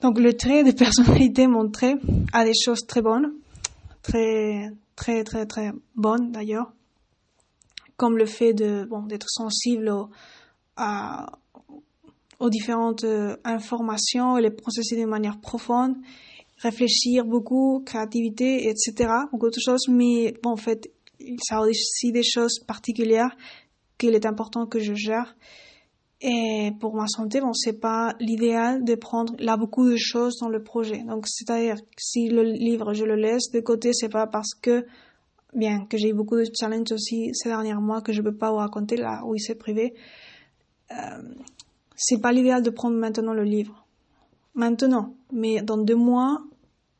Donc 0.01 0.19
le 0.19 0.35
trait 0.35 0.64
de 0.64 0.73
personnalité 0.77 1.47
montré 1.47 1.95
a 2.33 2.45
des 2.45 2.55
choses 2.55 2.87
très 2.87 3.03
bonnes, 3.03 3.35
très 4.03 4.71
très 4.97 5.25
très 5.25 5.47
très 5.47 5.73
bonnes 5.95 6.33
d'ailleurs, 6.33 6.73
comme 7.97 8.16
le 8.16 8.27
fait 8.27 8.55
de 8.55 8.87
bon 8.88 9.03
d'être 9.03 9.29
sensible 9.29 9.93
à, 10.77 11.27
aux 12.40 12.51
différentes 12.51 13.05
euh, 13.05 13.37
informations 13.45 14.38
et 14.38 14.43
les 14.43 14.51
processer 14.51 14.97
de 14.97 15.05
manière 15.05 15.38
profonde, 15.40 15.97
réfléchir 16.57 17.25
beaucoup, 17.25 17.83
créativité, 17.85 18.69
etc. 18.69 19.12
Beaucoup 19.31 19.51
de 19.51 19.61
choses, 19.62 19.88
mais 19.88 20.35
bon, 20.43 20.53
en 20.53 20.57
fait, 20.57 20.90
ça 21.43 21.59
a 21.59 21.61
aussi 21.61 22.12
des 22.12 22.23
choses 22.23 22.59
particulières 22.66 23.37
qu'il 24.01 24.15
est 24.15 24.27
important 24.27 24.67
que 24.67 24.81
je 24.81 24.95
gère. 24.95 25.37
Et 26.23 26.73
pour 26.81 26.95
ma 26.95 27.07
santé, 27.07 27.41
bon, 27.41 27.53
c'est 27.53 27.81
pas 27.81 28.15
l'idéal 28.19 28.85
de 28.85 28.95
prendre 28.95 29.35
là 29.39 29.57
beaucoup 29.57 29.89
de 29.89 29.97
choses 29.97 30.39
dans 30.41 30.49
le 30.49 30.63
projet. 30.63 31.03
Donc, 31.05 31.27
c'est-à-dire, 31.29 31.77
si 31.97 32.29
le 32.29 32.43
livre, 32.43 32.93
je 32.93 33.05
le 33.05 33.15
laisse 33.15 33.51
de 33.53 33.61
côté, 33.61 33.93
c'est 33.93 34.09
pas 34.09 34.27
parce 34.27 34.55
que, 34.55 34.85
bien, 35.55 35.87
que 35.87 35.97
j'ai 35.97 36.11
eu 36.11 36.15
beaucoup 36.15 36.37
de 36.37 36.45
challenges 36.59 36.93
aussi 36.93 37.31
ces 37.35 37.49
derniers 37.49 37.75
mois 37.75 38.03
que 38.03 38.13
je 38.13 38.21
peux 38.21 38.37
pas 38.37 38.51
vous 38.51 38.59
raconter 38.59 38.97
là, 38.97 39.23
oui, 39.25 39.39
c'est 39.39 39.55
privé. 39.55 39.95
Euh, 40.91 41.23
c'est 41.97 42.21
pas 42.21 42.33
l'idéal 42.33 42.63
de 42.63 42.71
prendre 42.71 42.97
maintenant 42.97 43.33
le 43.33 43.45
livre. 43.45 43.87
Maintenant. 44.55 45.15
Mais 45.33 45.63
dans 45.63 45.79
deux 45.79 45.97
mois, 45.97 46.43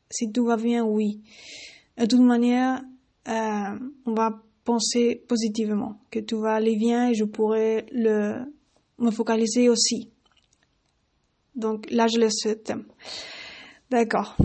si 0.09 0.31
tout 0.31 0.45
va 0.45 0.57
bien, 0.57 0.83
oui. 0.83 1.21
De 1.97 2.05
toute 2.05 2.21
manière, 2.21 2.81
euh, 3.27 3.79
on 4.05 4.13
va 4.13 4.41
penser 4.63 5.23
positivement, 5.27 5.99
que 6.11 6.19
tout 6.19 6.39
va 6.39 6.53
aller 6.53 6.75
bien 6.75 7.09
et 7.09 7.13
je 7.13 7.23
pourrai 7.23 7.85
le, 7.91 8.45
me 8.99 9.11
focaliser 9.11 9.69
aussi. 9.69 10.09
Donc 11.55 11.89
là, 11.91 12.07
je 12.07 12.19
laisse 12.19 12.37
ce 12.37 12.49
thème. 12.49 12.85
D'accord. 13.89 14.37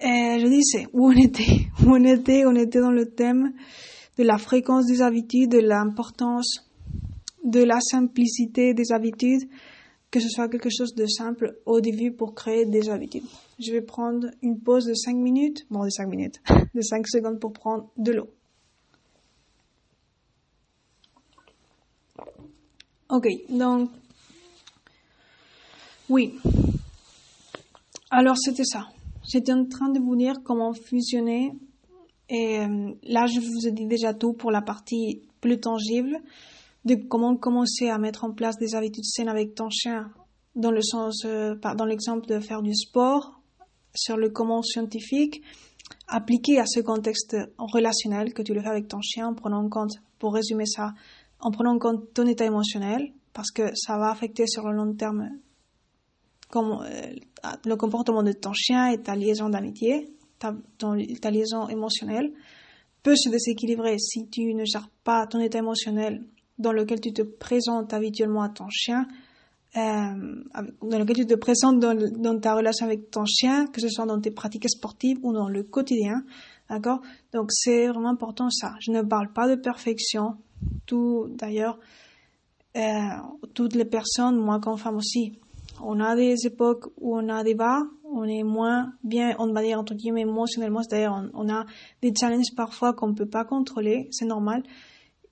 Et 0.00 0.38
je 0.40 0.46
disais, 0.46 0.86
où 0.92 1.08
on 1.08 1.16
était 1.16 1.66
Où 1.84 1.94
on 1.94 2.04
était 2.04 2.44
On 2.44 2.54
était 2.54 2.80
dans 2.80 2.90
le 2.90 3.06
thème 3.06 3.52
de 4.18 4.24
la 4.24 4.38
fréquence 4.38 4.86
des 4.86 5.02
habitudes, 5.02 5.50
de 5.50 5.58
l'importance 5.58 6.66
de 7.44 7.62
la 7.62 7.78
simplicité 7.80 8.74
des 8.74 8.92
habitudes, 8.92 9.48
que 10.10 10.20
ce 10.20 10.28
soit 10.28 10.48
quelque 10.48 10.70
chose 10.70 10.94
de 10.94 11.06
simple 11.06 11.58
au 11.64 11.80
début 11.80 12.12
pour 12.12 12.34
créer 12.34 12.66
des 12.66 12.88
habitudes. 12.88 13.24
Je 13.58 13.72
vais 13.72 13.82
prendre 13.82 14.28
une 14.42 14.58
pause 14.60 14.86
de 14.86 14.94
5 14.94 15.16
minutes, 15.16 15.66
bon 15.70 15.84
de 15.84 15.90
5 15.90 16.06
minutes, 16.08 16.40
de 16.74 16.80
5 16.80 17.06
secondes 17.06 17.40
pour 17.40 17.52
prendre 17.52 17.88
de 17.96 18.12
l'eau. 18.12 18.28
Ok, 23.08 23.28
donc 23.48 23.90
oui. 26.08 26.34
Alors 28.10 28.36
c'était 28.36 28.64
ça. 28.64 28.88
J'étais 29.28 29.52
en 29.52 29.64
train 29.66 29.90
de 29.90 30.00
vous 30.00 30.16
dire 30.16 30.36
comment 30.44 30.72
fusionner 30.72 31.52
et 32.28 32.58
euh, 32.60 32.92
là 33.04 33.26
je 33.26 33.40
vous 33.40 33.68
ai 33.68 33.72
dit 33.72 33.86
déjà 33.86 34.12
tout 34.14 34.32
pour 34.32 34.50
la 34.50 34.62
partie 34.62 35.22
plus 35.40 35.60
tangible 35.60 36.18
de 36.84 36.94
comment 36.94 37.36
commencer 37.36 37.88
à 37.88 37.98
mettre 37.98 38.24
en 38.24 38.32
place 38.32 38.56
des 38.58 38.74
habitudes 38.74 39.04
saines 39.04 39.28
avec 39.28 39.54
ton 39.54 39.70
chien 39.70 40.10
dans 40.56 40.70
le 40.70 40.82
sens, 40.82 41.24
euh, 41.24 41.54
dans 41.76 41.84
l'exemple 41.84 42.26
de 42.26 42.40
faire 42.40 42.62
du 42.62 42.74
sport, 42.74 43.40
sur 43.94 44.16
le 44.16 44.30
comment 44.30 44.62
scientifique, 44.62 45.42
appliqué 46.08 46.58
à 46.58 46.66
ce 46.66 46.80
contexte 46.80 47.36
relationnel 47.58 48.32
que 48.32 48.42
tu 48.42 48.54
le 48.54 48.62
fais 48.62 48.68
avec 48.68 48.88
ton 48.88 49.00
chien 49.00 49.28
en 49.28 49.34
prenant 49.34 49.64
en 49.64 49.68
compte, 49.68 49.92
pour 50.18 50.34
résumer 50.34 50.66
ça, 50.66 50.94
en 51.40 51.50
prenant 51.50 51.74
en 51.74 51.78
compte 51.78 52.12
ton 52.14 52.26
état 52.26 52.44
émotionnel, 52.44 53.12
parce 53.32 53.50
que 53.50 53.74
ça 53.74 53.98
va 53.98 54.10
affecter 54.10 54.46
sur 54.46 54.66
le 54.68 54.76
long 54.76 54.94
terme 54.94 55.28
comme, 56.48 56.82
euh, 56.82 57.14
le 57.64 57.76
comportement 57.76 58.22
de 58.22 58.32
ton 58.32 58.52
chien 58.52 58.88
et 58.88 59.02
ta 59.02 59.14
liaison 59.14 59.48
d'amitié, 59.48 60.08
ta, 60.38 61.30
liaison 61.30 61.68
émotionnelle 61.68 62.32
peut 63.02 63.16
se 63.16 63.28
déséquilibrer 63.28 63.98
si 63.98 64.28
tu 64.28 64.54
ne 64.54 64.64
gères 64.64 64.88
pas 65.04 65.26
ton 65.26 65.40
état 65.40 65.58
émotionnel 65.58 66.24
dans 66.58 66.72
lequel 66.72 67.00
tu 67.00 67.12
te 67.12 67.22
présentes 67.22 67.92
habituellement 67.92 68.42
à 68.42 68.48
ton 68.48 68.68
chien, 68.70 69.06
euh, 69.76 69.80
dans 70.82 70.98
lequel 70.98 71.16
tu 71.16 71.26
te 71.26 71.34
présentes 71.34 71.78
dans, 71.80 72.40
ta 72.40 72.54
relation 72.54 72.86
avec 72.86 73.10
ton 73.10 73.24
chien, 73.26 73.66
que 73.66 73.80
ce 73.80 73.88
soit 73.88 74.06
dans 74.06 74.20
tes 74.20 74.30
pratiques 74.30 74.68
sportives 74.68 75.18
ou 75.22 75.32
dans 75.32 75.48
le 75.48 75.62
quotidien. 75.62 76.24
D'accord? 76.68 77.00
Donc 77.32 77.50
c'est 77.52 77.86
vraiment 77.86 78.10
important 78.10 78.50
ça. 78.50 78.74
Je 78.80 78.90
ne 78.90 79.02
parle 79.02 79.32
pas 79.32 79.48
de 79.48 79.54
perfection. 79.54 80.36
Tout, 80.86 81.28
d'ailleurs, 81.30 81.78
euh, 82.76 82.80
toutes 83.54 83.74
les 83.74 83.84
personnes, 83.84 84.36
moi 84.36 84.60
comme 84.60 84.76
femme 84.76 84.96
aussi, 84.96 85.38
on 85.82 86.00
a 86.00 86.14
des 86.16 86.46
époques 86.46 86.86
où 86.98 87.16
on 87.16 87.28
a 87.28 87.42
des 87.42 87.54
bas, 87.54 87.82
on 88.04 88.24
est 88.24 88.42
moins 88.42 88.92
bien, 89.02 89.34
on 89.38 89.52
va 89.52 89.62
dire 89.62 89.78
entre 89.78 89.94
guillemets 89.94 90.22
émotionnellement, 90.22 90.82
c'est-à-dire 90.82 91.30
on, 91.34 91.48
a 91.48 91.64
des 92.02 92.12
challenges 92.18 92.54
parfois 92.56 92.92
qu'on 92.92 93.08
ne 93.08 93.14
peut 93.14 93.28
pas 93.28 93.44
contrôler, 93.44 94.08
c'est 94.10 94.26
normal. 94.26 94.62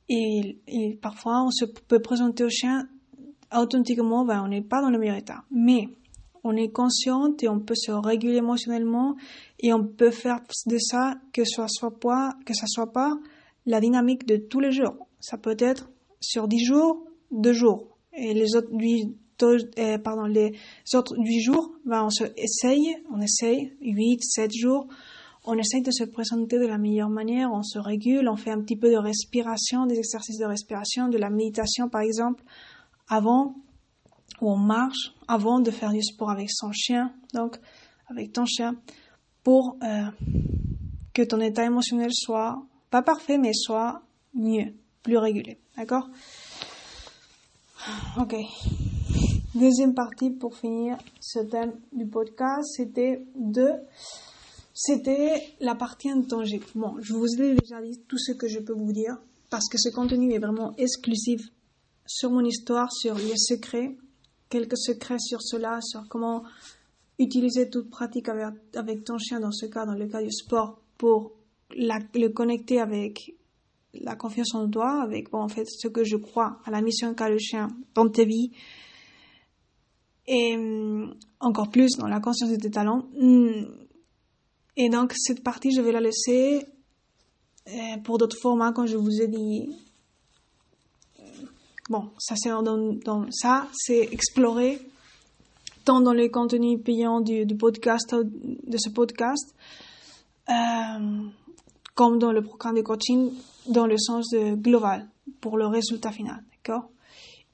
Et, 0.08 0.58
parfois, 1.00 1.44
on 1.44 1.50
se 1.50 1.64
peut 1.64 2.00
présenter 2.00 2.44
au 2.44 2.50
chien 2.50 2.87
authentiquement, 3.56 4.24
ben, 4.24 4.42
on 4.44 4.48
n'est 4.48 4.62
pas 4.62 4.82
dans 4.82 4.90
le 4.90 4.98
meilleur 4.98 5.16
état. 5.16 5.44
Mais 5.50 5.88
on 6.42 6.56
est 6.56 6.70
consciente 6.70 7.42
et 7.42 7.48
on 7.48 7.60
peut 7.60 7.74
se 7.76 7.92
réguler 7.92 8.37
émotionnellement 8.37 9.16
et 9.60 9.72
on 9.72 9.84
peut 9.84 10.10
faire 10.10 10.40
de 10.66 10.76
ça 10.78 11.14
que 11.32 11.44
ça 11.44 11.66
soit 11.68 11.98
pas, 11.98 12.34
que 12.44 12.52
ça 12.52 12.66
soit 12.66 12.92
pas 12.92 13.14
la 13.64 13.80
dynamique 13.80 14.26
de 14.26 14.37
tous 14.37 14.60
les 14.60 14.72
jours. 14.72 15.08
Ça 15.24 15.38
peut 15.38 15.56
être 15.58 15.88
sur 16.20 16.48
10 16.48 16.64
jours, 16.64 17.06
2 17.30 17.52
jours. 17.54 17.96
Et 18.12 18.34
les 18.34 18.56
autres 18.56 18.68
8, 18.70 19.16
euh, 19.42 19.98
pardon, 19.98 20.24
les 20.24 20.52
autres 20.92 21.16
8 21.16 21.40
jours, 21.40 21.72
ben, 21.87 22.06
on 22.06 22.26
essaye, 22.37 22.94
on 23.10 23.22
essaye 23.22 23.72
8, 23.80 24.22
7 24.22 24.52
jours 24.52 24.87
on 25.46 25.58
essaye 25.58 25.82
de 25.82 25.90
se 25.90 26.04
présenter 26.04 26.58
de 26.58 26.66
la 26.66 26.78
meilleure 26.78 27.10
manière, 27.10 27.50
on 27.52 27.62
se 27.62 27.78
régule, 27.78 28.28
on 28.28 28.37
fait 28.37 28.50
un 28.50 28.60
petit 28.62 28.76
peu 28.76 28.90
de 28.90 28.96
respiration, 28.96 29.87
des 29.87 29.98
exercices 29.98 30.38
de 30.38 30.46
respiration, 30.46 31.08
de 31.08 31.18
la 31.18 31.28
méditation 31.28 31.90
par 31.90 32.00
exemple, 32.00 32.42
avant, 33.08 33.54
ou 34.40 34.50
on 34.50 34.56
marche, 34.56 35.12
avant 35.28 35.60
de 35.60 35.70
faire 35.70 35.92
du 35.92 36.02
sport 36.02 36.30
avec 36.30 36.50
son 36.50 36.72
chien, 36.72 37.12
donc 37.34 37.58
avec 38.08 38.32
ton 38.32 38.46
chien, 38.46 38.76
pour 39.42 39.76
euh, 39.82 40.06
que 41.12 41.22
ton 41.22 41.40
état 41.40 41.64
émotionnel 41.64 42.10
soit 42.12 42.62
pas 42.90 43.02
parfait, 43.02 43.37
mais 43.37 43.52
soit 43.52 44.00
mieux, 44.32 44.72
plus 45.05 45.19
régulé. 45.19 45.59
D'accord? 45.77 46.09
Ok. 48.19 48.35
Deuxième 49.55 49.95
partie 49.95 50.31
pour 50.31 50.57
finir 50.57 50.97
ce 51.21 51.38
thème 51.38 51.75
du 51.93 52.07
podcast, 52.07 52.67
c'était 52.77 53.25
de 53.37 53.71
c'était 54.73 55.55
la 55.61 55.77
partie 55.77 56.11
intangible. 56.11 56.64
Bon, 56.75 56.97
je 57.01 57.12
vous 57.12 57.40
ai 57.40 57.55
déjà 57.55 57.81
dit 57.81 58.01
tout 58.09 58.19
ce 58.19 58.33
que 58.33 58.49
je 58.49 58.59
peux 58.59 58.73
vous 58.73 58.93
dire 58.93 59.17
parce 59.49 59.69
que 59.69 59.79
ce 59.79 59.90
contenu 59.90 60.33
est 60.33 60.40
vraiment 60.40 60.75
exclusif 60.77 61.43
sur 62.07 62.33
mon 62.33 62.45
histoire, 62.45 62.90
sur 62.90 63.14
les 63.14 63.37
secrets, 63.37 63.97
quelques 64.49 64.77
secrets 64.77 65.21
sur 65.21 65.40
cela, 65.40 65.79
sur 65.81 66.09
comment 66.09 66.43
utiliser 67.21 67.71
toute 67.71 67.90
pratique 67.90 68.29
avec, 68.29 69.05
ton 69.05 69.19
chien 69.19 69.38
dans 69.38 69.53
ce 69.53 69.67
cas, 69.67 69.87
dans 69.87 69.95
le 69.95 70.09
cas 70.09 70.23
du 70.23 70.33
sport, 70.33 70.81
pour 70.99 71.33
le 71.71 72.29
connecter 72.29 72.81
avec 72.81 73.35
la 74.00 74.16
confiance 74.16 74.54
en 74.54 74.68
toi, 74.68 75.02
avec 75.02 75.30
bon, 75.30 75.40
en 75.40 75.48
fait 75.48 75.66
ce 75.66 75.88
que 75.88 76.04
je 76.04 76.16
crois 76.16 76.59
à 76.64 76.70
la 76.70 76.80
mission 76.80 77.14
qu'a 77.14 77.28
le 77.28 77.38
chien 77.38 77.68
dans 77.94 78.09
ta 78.09 78.24
vie, 78.24 78.50
et 80.26 80.57
hum, 80.57 81.14
encore 81.40 81.70
plus 81.70 81.96
dans 81.98 82.09
la 82.09 82.20
conscience 82.20 82.50
de 82.50 82.57
tes 82.57 82.70
talents. 82.70 83.07
Hum, 83.20 83.66
et 84.76 84.88
donc, 84.88 85.12
cette 85.16 85.42
partie, 85.42 85.70
je 85.72 85.80
vais 85.80 85.92
la 85.92 86.00
laisser 86.00 86.66
euh, 87.68 87.96
pour 88.02 88.18
d'autres 88.18 88.38
formats, 88.40 88.72
comme 88.72 88.87
je 88.87 88.96
vous 88.96 89.22
ai 89.22 89.28
dit. 89.28 89.68
Bon, 91.90 92.11
ça 92.18 92.35
c'est 92.37 92.48
dans, 92.48 93.30
ça, 93.30 93.68
c'est 93.74 94.09
explorer 94.11 94.80
tant 95.85 96.00
dans 96.00 96.14
les 96.14 96.30
contenus 96.30 96.80
payants 96.83 97.20
du, 97.20 97.46
podcast, 97.57 98.14
de 98.14 98.78
ce 98.78 98.88
podcast, 98.88 99.54
euh, 100.48 101.28
comme 101.94 102.18
dans 102.18 102.33
le 102.33 102.42
programme 102.42 102.76
de 102.76 102.83
coaching, 102.83 103.30
dans 103.68 103.87
le 103.87 103.96
sens 103.96 104.28
de 104.30 104.54
global, 104.54 105.09
pour 105.40 105.57
le 105.57 105.66
résultat 105.66 106.11
final, 106.11 106.42
d'accord? 106.52 106.90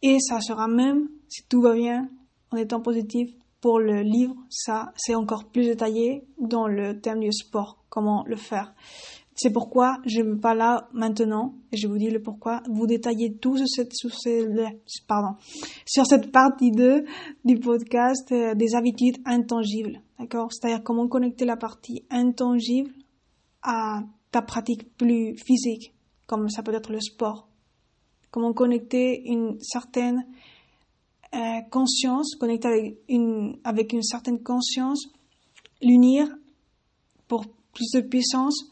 Et 0.03 0.19
ça 0.21 0.41
sera 0.41 0.67
même, 0.67 1.09
si 1.29 1.43
tout 1.49 1.61
va 1.61 1.75
bien, 1.75 2.09
en 2.51 2.57
étant 2.57 2.81
positif, 2.81 3.31
pour 3.61 3.79
le 3.79 4.01
livre, 4.01 4.35
ça, 4.49 4.93
c'est 4.97 5.15
encore 5.15 5.45
plus 5.45 5.67
détaillé 5.67 6.25
dans 6.39 6.67
le 6.67 6.99
thème 7.01 7.21
du 7.21 7.33
sport, 7.33 7.85
comment 7.91 8.25
le 8.27 8.37
faire. 8.37 8.73
C'est 9.35 9.53
pourquoi 9.53 9.99
je 10.07 10.21
ne 10.21 10.33
vais 10.33 10.41
pas 10.41 10.55
là 10.55 10.89
maintenant, 10.93 11.55
et 11.73 11.77
je 11.77 11.87
vous 11.87 11.99
dis 11.99 12.11
le 12.11 12.21
pourquoi, 12.21 12.63
vous 12.71 12.87
détaillez 12.87 13.37
tout 13.37 13.57
sur 13.57 13.67
cette, 13.69 13.93
sur 13.95 14.11
pardon, 15.07 15.37
sur 15.87 16.07
cette 16.07 16.33
partie 16.33 16.71
2 16.71 17.05
du 17.45 17.59
podcast 17.59 18.33
euh, 18.33 18.55
des 18.55 18.75
habitudes 18.75 19.19
intangibles. 19.25 20.01
D'accord? 20.19 20.53
C'est-à-dire 20.53 20.83
comment 20.83 21.09
connecter 21.09 21.45
la 21.45 21.57
partie 21.57 22.05
intangible 22.11 22.91
à 23.63 24.03
ta 24.31 24.43
pratique 24.43 24.97
plus 24.97 25.37
physique, 25.37 25.95
comme 26.27 26.49
ça 26.49 26.63
peut 26.63 26.75
être 26.75 26.93
le 26.93 27.01
sport. 27.01 27.49
Comment 28.31 28.53
connecter 28.53 29.23
une 29.27 29.59
certaine 29.61 30.25
euh, 31.35 31.61
conscience, 31.71 32.37
connecter 32.37 32.69
avec 32.69 32.99
une, 33.09 33.59
avec 33.65 33.93
une 33.93 34.03
certaine 34.03 34.43
conscience, 34.43 35.09
l'unir 35.83 36.29
pour 37.29 37.45
plus 37.73 37.91
de 37.95 38.01
puissance 38.01 38.71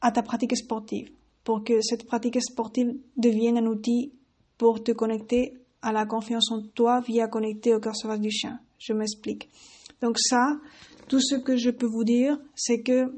à 0.00 0.12
ta 0.12 0.22
pratique 0.22 0.56
sportive, 0.56 1.10
pour 1.44 1.64
que 1.64 1.80
cette 1.80 2.06
pratique 2.06 2.40
sportive 2.42 2.94
devienne 3.16 3.58
un 3.58 3.66
outil 3.66 4.12
pour 4.58 4.82
te 4.82 4.92
connecter 4.92 5.54
à 5.82 5.92
la 5.92 6.06
confiance 6.06 6.50
en 6.50 6.62
toi 6.74 7.00
via 7.00 7.28
connecter 7.28 7.74
au 7.74 7.80
cœur 7.80 7.96
sauvage 7.96 8.20
du 8.20 8.30
chien. 8.30 8.58
Je 8.78 8.92
m'explique. 8.92 9.48
Donc 10.00 10.18
ça, 10.18 10.58
tout 11.08 11.20
ce 11.20 11.36
que 11.36 11.56
je 11.56 11.70
peux 11.70 11.86
vous 11.86 12.04
dire, 12.04 12.38
c'est 12.54 12.82
que 12.82 13.12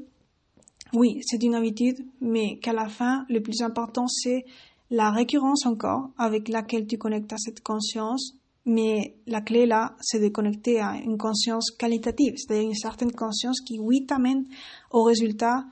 oui, 0.93 1.21
c'est 1.23 1.43
une 1.43 1.55
habitude, 1.55 2.05
mais 2.21 2.57
qu'à 2.59 2.73
la 2.73 2.89
fin, 2.89 3.25
le 3.29 3.41
plus 3.41 3.61
important, 3.61 4.07
c'est 4.07 4.45
la 4.89 5.11
récurrence 5.11 5.65
encore 5.65 6.09
avec 6.17 6.47
laquelle 6.47 6.87
tu 6.87 6.97
connectes 6.97 7.31
à 7.33 7.37
cette 7.37 7.61
conscience. 7.61 8.33
Mais 8.65 9.15
la 9.25 9.41
clé 9.41 9.65
là, 9.65 9.95
c'est 10.01 10.19
de 10.19 10.27
connecter 10.29 10.79
à 10.79 10.95
une 10.95 11.17
conscience 11.17 11.71
qualitative, 11.71 12.33
c'est-à-dire 12.37 12.67
une 12.69 12.75
certaine 12.75 13.11
conscience 13.11 13.61
qui, 13.61 13.79
oui, 13.79 14.05
t'amène 14.05 14.45
au 14.91 15.03
résultat 15.03 15.65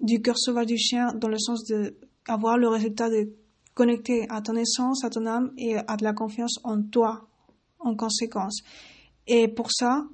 du 0.00 0.20
cœur 0.20 0.38
sauvage 0.38 0.66
du 0.66 0.76
chien 0.76 1.12
dans 1.14 1.28
le 1.28 1.38
sens 1.38 1.64
de 1.64 1.96
avoir 2.28 2.58
le 2.58 2.68
résultat 2.68 3.08
de 3.08 3.30
connecter 3.74 4.26
à 4.30 4.40
ton 4.40 4.56
essence, 4.56 5.04
à 5.04 5.10
ton 5.10 5.26
âme 5.26 5.52
et 5.56 5.76
à 5.76 5.96
de 5.96 6.04
la 6.04 6.12
confiance 6.12 6.58
en 6.64 6.82
toi 6.82 7.28
en 7.78 7.94
conséquence. 7.94 8.62
Et 9.26 9.48
pour 9.48 9.70
ça, 9.70 10.06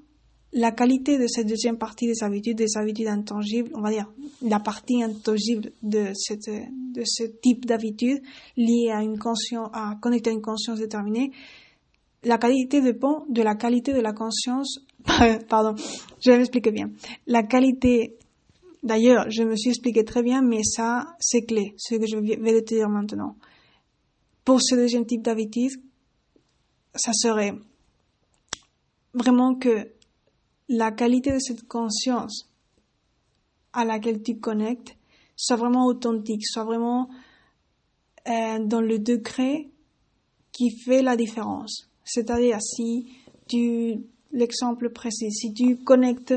la 0.52 0.70
qualité 0.70 1.18
de 1.18 1.26
cette 1.26 1.46
deuxième 1.46 1.78
partie 1.78 2.06
des 2.06 2.22
habitudes, 2.22 2.58
des 2.58 2.76
habitudes 2.76 3.08
intangibles, 3.08 3.70
on 3.74 3.80
va 3.80 3.90
dire 3.90 4.10
la 4.42 4.60
partie 4.60 5.02
intangible 5.02 5.72
de, 5.82 6.12
ce 6.14 7.22
type 7.40 7.64
d'habitude 7.64 8.22
liée 8.56 8.90
à 8.92 9.02
une 9.02 9.18
conscience, 9.18 9.70
à 9.72 9.96
connecter 10.00 10.30
à 10.30 10.32
une 10.32 10.42
conscience 10.42 10.78
déterminée, 10.78 11.32
la 12.24 12.38
qualité 12.38 12.80
dépend 12.80 13.24
de 13.28 13.42
la 13.42 13.54
qualité 13.54 13.92
de 13.92 14.00
la 14.00 14.12
conscience. 14.12 14.80
Pardon, 15.48 15.74
je 16.20 16.30
vais 16.30 16.38
m'expliquer 16.38 16.70
bien. 16.70 16.90
La 17.26 17.42
qualité, 17.42 18.16
d'ailleurs, 18.82 19.28
je 19.30 19.42
me 19.42 19.56
suis 19.56 19.70
expliqué 19.70 20.04
très 20.04 20.22
bien, 20.22 20.42
mais 20.42 20.62
ça, 20.62 21.16
c'est 21.18 21.42
clé, 21.42 21.74
ce 21.78 21.96
que 21.96 22.06
je 22.06 22.18
vais 22.18 22.62
te 22.62 22.74
dire 22.74 22.88
maintenant. 22.88 23.36
Pour 24.44 24.60
ce 24.62 24.74
deuxième 24.74 25.06
type 25.06 25.22
d'habitude, 25.22 25.72
ça 26.94 27.12
serait 27.12 27.54
vraiment 29.14 29.54
que 29.54 29.88
la 30.72 30.90
qualité 30.90 31.32
de 31.32 31.38
cette 31.38 31.68
conscience 31.68 32.48
à 33.72 33.84
laquelle 33.84 34.22
tu 34.22 34.38
connectes 34.38 34.96
soit 35.36 35.56
vraiment 35.56 35.86
authentique, 35.86 36.46
soit 36.46 36.64
vraiment 36.64 37.08
euh, 38.28 38.58
dans 38.64 38.80
le 38.80 38.98
degré 38.98 39.68
qui 40.50 40.70
fait 40.70 41.02
la 41.02 41.16
différence. 41.16 41.90
C'est-à-dire 42.04 42.58
si 42.60 43.06
tu, 43.48 44.00
l'exemple 44.32 44.90
précis, 44.90 45.30
si 45.30 45.52
tu 45.52 45.76
connectes, 45.76 46.34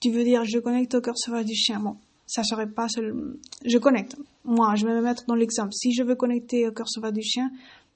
tu 0.00 0.10
veux 0.10 0.24
dire 0.24 0.44
je 0.44 0.58
connecte 0.58 0.94
au 0.94 1.00
cœur 1.00 1.16
sauvage 1.16 1.44
du 1.44 1.54
chien, 1.54 1.80
bon, 1.80 1.96
ça 2.26 2.44
serait 2.44 2.70
pas 2.70 2.88
seul, 2.88 3.38
je 3.64 3.78
connecte. 3.78 4.16
Moi, 4.44 4.74
je 4.76 4.86
vais 4.86 4.94
me 4.94 5.02
mettre 5.02 5.24
dans 5.26 5.34
l'exemple. 5.34 5.72
Si 5.72 5.92
je 5.92 6.02
veux 6.02 6.14
connecter 6.14 6.66
au 6.68 6.72
cœur 6.72 6.88
sauvage 6.88 7.12
du 7.12 7.22
chien, 7.22 7.50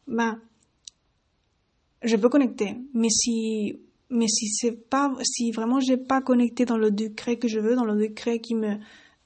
ben, 0.06 0.38
je 2.02 2.16
peux 2.16 2.28
connecter. 2.28 2.76
Mais 2.92 3.08
si 3.08 3.78
mais 4.12 4.28
si 4.28 4.46
c'est 4.48 4.72
pas, 4.72 5.12
si 5.22 5.50
vraiment 5.50 5.80
j'ai 5.80 5.96
pas 5.96 6.20
connecté 6.20 6.64
dans 6.64 6.76
le 6.76 6.90
degré 6.90 7.38
que 7.38 7.48
je 7.48 7.58
veux, 7.58 7.74
dans 7.74 7.84
le 7.84 7.96
degré 7.96 8.40
qui 8.40 8.54
me, 8.54 8.76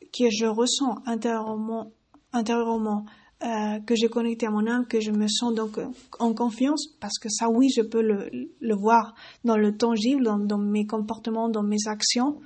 que 0.01 0.31
je 0.31 0.47
ressens 0.47 1.03
intérieurement, 1.07 1.93
intérieurement, 2.33 3.05
euh, 3.45 3.81
que 3.81 3.95
j'ai 3.97 4.09
connecté 4.09 4.47
à 4.47 4.51
mon 4.51 4.67
âme, 4.67 4.87
que 4.87 5.01
je 5.01 5.11
me 5.11 5.27
sens 5.29 5.53
donc 5.55 5.77
euh, 5.79 5.87
en 6.21 6.33
confiance, 6.33 6.87
parce 7.01 7.19
que 7.19 7.29
ça, 7.29 7.51
oui, 7.51 7.69
je 7.69 7.83
peux 7.83 8.01
le, 8.01 8.31
le 8.61 8.75
voir 8.75 9.15
dans 9.45 9.57
le 9.57 9.77
tangible, 9.77 10.23
dans, 10.25 10.59
mes 10.59 10.87
comportements, 10.87 11.49
dans 11.49 11.65
mes 11.65 11.87
actions, 11.87 12.41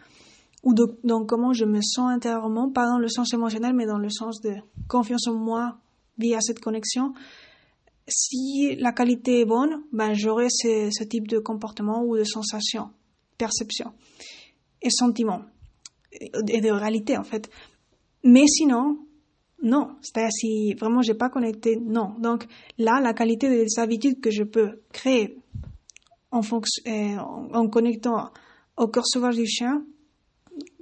ou 0.65 0.75
dans 0.75 1.25
comment 1.25 1.53
je 1.53 1.65
me 1.65 1.81
sens 1.83 2.11
intérieurement, 2.11 2.71
pas 2.71 2.87
dans 2.87 2.99
le 2.99 3.09
sens 3.09 3.33
émotionnel, 3.33 3.75
mais 3.75 3.87
dans 3.87 3.99
le 3.99 4.11
sens 4.11 4.41
de 4.41 4.55
confiance 4.89 5.27
en 5.29 5.35
moi 5.35 5.79
via 6.19 6.41
cette 6.41 6.61
connexion 6.61 7.15
si 8.09 8.77
la 8.77 8.93
qualité 8.93 9.41
est 9.41 9.45
bonne, 9.45 9.83
ben 9.93 10.15
j'aurai 10.15 10.49
ce, 10.51 11.05
type 11.05 11.29
de 11.29 11.39
comportement 11.39 12.03
ou 12.05 12.17
de 12.17 12.25
sensation, 12.25 12.91
perception 13.39 13.93
et 14.83 14.91
sentiment 14.91 15.43
et 16.13 16.61
de 16.61 16.71
réalité 16.71 17.17
en 17.17 17.25
fait. 17.25 17.51
Mais 18.25 18.47
sinon, 18.47 18.99
non. 19.63 19.97
C'est-à-dire 20.01 20.33
si 20.33 20.75
vraiment 20.75 21.03
j'ai 21.03 21.15
pas 21.15 21.29
connecté, 21.29 21.77
non. 21.77 22.15
Donc 22.19 22.47
là, 22.79 23.01
la 23.01 23.15
qualité 23.15 23.49
des 23.49 23.79
habitudes 23.79 24.21
que 24.21 24.31
je 24.31 24.43
peux 24.43 24.81
créer 24.93 25.39
en, 26.31 26.41
euh, 26.43 27.69
connectant 27.69 28.31
au 28.77 28.89
cœur 28.89 29.05
sauvage 29.07 29.37
du 29.37 29.47
chien 29.47 29.85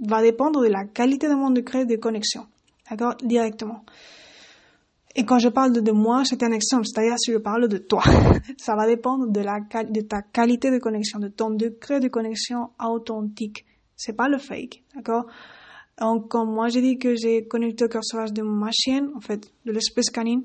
va 0.05 0.23
dépendre 0.23 0.63
de 0.63 0.69
la 0.69 0.85
qualité 0.85 1.29
de 1.29 1.35
mon 1.35 1.51
degré 1.51 1.87
de 1.87 1.97
connexion. 1.97 2.47
D'accord? 2.91 3.15
Directement. 3.23 3.85
Et 5.19 5.25
quand 5.25 5.41
je 5.41 5.49
parle 5.49 5.73
de, 5.73 5.91
moi, 5.91 6.23
c'est 6.25 6.45
un 6.45 6.53
exemple, 6.53 6.87
c'est-à-dire 6.87 7.17
si 7.19 7.33
je 7.33 7.39
parle 7.39 7.67
de 7.67 7.79
toi, 7.79 8.05
ça 8.57 8.77
va 8.77 8.87
dépendre 8.87 9.27
de, 9.27 10.01
ta 10.03 10.23
qualité 10.23 10.71
de 10.71 10.79
connexion, 10.79 11.19
de 11.19 11.27
ton 11.27 11.51
degré 11.51 11.99
de 11.99 12.07
connexion 12.07 12.71
authentique. 12.81 13.67
C'est 13.97 14.13
pas 14.13 14.29
le 14.29 14.39
fake, 14.39 14.85
d'accord? 14.95 15.27
Donc, 16.01 16.29
quand 16.29 16.47
moi 16.47 16.69
j'ai 16.69 16.81
dit 16.81 16.99
que 16.99 17.17
j'ai 17.17 17.49
connecté 17.49 17.87
au 17.87 17.89
cœur 17.89 18.05
sauvage 18.05 18.33
de 18.33 18.43
ma 18.43 18.71
chienne, 18.71 19.11
en 19.17 19.21
fait, 19.21 19.51
de 19.67 19.73
l'espèce 19.73 20.09
canine, 20.11 20.45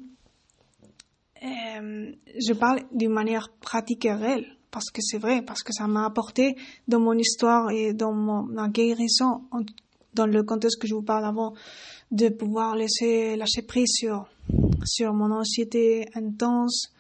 euh, 1.44 2.12
je 2.36 2.54
parle 2.54 2.80
d'une 2.92 3.14
manière 3.14 3.50
pratique 3.62 4.06
et 4.06 4.14
réelle, 4.14 4.48
parce 4.72 4.90
que 4.90 5.02
c'est 5.04 5.20
vrai, 5.20 5.44
parce 5.44 5.62
que 5.62 5.72
ça 5.72 5.86
m'a 5.86 6.04
apporté 6.04 6.56
dans 6.88 7.00
mon 7.00 7.14
histoire 7.14 7.70
et 7.70 7.94
dans 7.94 8.12
ma 8.12 8.70
guérison, 8.70 9.44
dans 10.16 10.26
le 10.26 10.42
contexte 10.42 10.82
que 10.82 10.88
je 10.88 10.96
vous 10.96 11.04
parle 11.04 11.26
avant, 11.26 11.54
de 12.10 12.30
pouvoir 12.30 12.76
laisser 12.76 13.36
lâcher 13.36 13.62
prise 13.62 13.92
sur 13.92 14.33
sur 14.86 15.14
mon 15.14 15.32
anxiété 15.32 16.08
intense, 16.14 16.94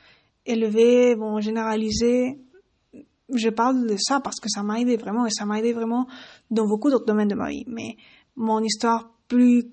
élevée, 0.45 1.15
bon, 1.15 1.39
généralisée. 1.39 2.39
Je 3.33 3.49
parle 3.49 3.87
de 3.87 3.95
ça 3.97 4.19
parce 4.19 4.39
que 4.39 4.49
ça 4.49 4.63
m'a 4.63 4.79
aidé 4.79 4.97
vraiment 4.97 5.25
et 5.25 5.31
ça 5.31 5.45
m'a 5.45 5.59
aidé 5.59 5.73
vraiment 5.73 6.07
dans 6.51 6.67
beaucoup 6.67 6.89
d'autres 6.89 7.05
domaines 7.05 7.29
de 7.29 7.35
ma 7.35 7.49
vie. 7.49 7.63
Mais 7.67 7.97
mon 8.35 8.61
histoire 8.61 9.11
plus, 9.27 9.65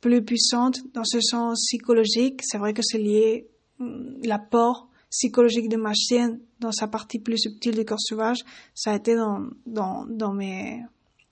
plus 0.00 0.24
puissante 0.24 0.80
dans 0.94 1.04
ce 1.04 1.20
sens 1.20 1.64
psychologique, 1.66 2.40
c'est 2.44 2.58
vrai 2.58 2.74
que 2.74 2.82
c'est 2.82 2.98
lié 2.98 3.48
mm, 3.78 4.24
l'apport 4.24 4.88
psychologique 5.10 5.68
de 5.68 5.76
ma 5.76 5.94
chienne 5.94 6.40
dans 6.60 6.72
sa 6.72 6.86
partie 6.86 7.18
plus 7.18 7.38
subtile 7.38 7.74
du 7.74 7.84
corps 7.84 8.00
sauvage, 8.00 8.44
ça 8.74 8.92
a 8.92 8.96
été 8.96 9.14
dans, 9.14 9.46
dans, 9.64 10.04
dans 10.06 10.34
mes, 10.34 10.84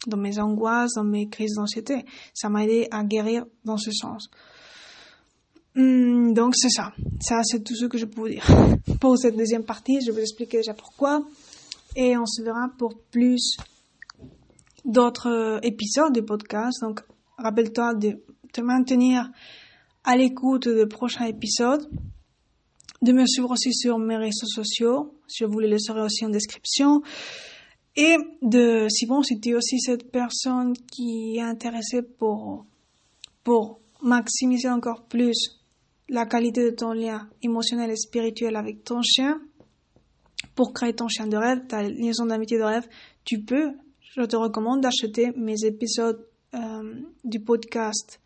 dans 0.07 0.17
mes 0.17 0.39
angoisses, 0.39 0.95
dans 0.95 1.05
mes 1.05 1.29
crises 1.29 1.55
d'anxiété. 1.57 2.05
Ça 2.33 2.49
m'a 2.49 2.65
aidé 2.65 2.89
à 2.91 3.05
guérir 3.05 3.45
dans 3.65 3.77
ce 3.77 3.91
sens. 3.93 4.31
Hmm, 5.77 6.33
donc 6.33 6.55
c'est 6.57 6.71
ça. 6.71 6.95
Ça, 7.21 7.43
c'est 7.45 7.63
tout 7.63 7.75
ce 7.75 7.85
que 7.85 7.99
je 7.99 8.07
peux 8.07 8.23
vous 8.23 8.29
dire. 8.29 8.47
Pour 9.01 9.19
cette 9.19 9.37
deuxième 9.37 9.65
partie, 9.65 10.01
je 10.01 10.07
vais 10.07 10.13
vous 10.13 10.23
expliquer 10.23 10.57
déjà 10.59 10.73
pourquoi. 10.73 11.23
Et 11.95 12.17
on 12.17 12.25
se 12.25 12.43
verra 12.43 12.69
pour 12.79 12.99
plus 13.11 13.57
d'autres 14.85 15.29
euh, 15.29 15.59
épisodes 15.63 16.13
du 16.13 16.23
podcast. 16.23 16.81
Donc, 16.81 17.01
rappelle-toi 17.37 17.95
de 17.95 18.23
te 18.53 18.61
maintenir 18.63 19.31
à 20.05 20.17
l'écoute 20.17 20.67
de 20.67 20.85
prochains 20.85 21.27
épisodes. 21.27 21.89
De 23.03 23.13
me 23.13 23.27
suivre 23.27 23.51
aussi 23.51 23.75
sur 23.75 23.99
mes 23.99 24.17
réseaux 24.17 24.47
sociaux. 24.47 25.15
Je 25.29 25.45
vous 25.45 25.59
les 25.59 25.69
laisserai 25.69 26.01
aussi 26.01 26.25
en 26.25 26.31
description. 26.31 27.03
Et 27.97 28.17
de, 28.41 28.89
si 28.89 29.07
bon, 29.07 29.23
si 29.23 29.41
tu 29.41 29.51
es 29.51 29.55
aussi 29.55 29.79
cette 29.79 30.11
personne 30.11 30.75
qui 30.91 31.37
est 31.37 31.43
intéressée 31.43 32.03
pour, 32.03 32.65
pour 33.43 33.81
maximiser 34.03 34.69
encore 34.69 35.05
plus 35.05 35.57
la 36.09 36.27
qualité 36.27 36.65
de 36.65 36.71
ton 36.71 36.93
lien 36.93 37.29
émotionnel 37.43 37.91
et 37.91 37.97
spirituel 37.97 38.57
avec 38.57 38.85
ton 38.85 39.03
chien 39.03 39.41
pour 40.55 40.73
créer 40.73 40.95
ton 40.95 41.09
chien 41.09 41.27
de 41.27 41.37
rêve, 41.37 41.67
ta 41.67 41.83
liaison 41.83 42.27
d'amitié 42.27 42.59
de 42.59 42.63
rêve, 42.63 42.87
tu 43.25 43.43
peux, 43.43 43.73
je 44.01 44.23
te 44.23 44.37
recommande 44.37 44.81
d'acheter 44.81 45.33
mes 45.37 45.65
épisodes 45.65 46.27
euh, 46.55 47.01
du 47.25 47.41
podcast 47.41 48.21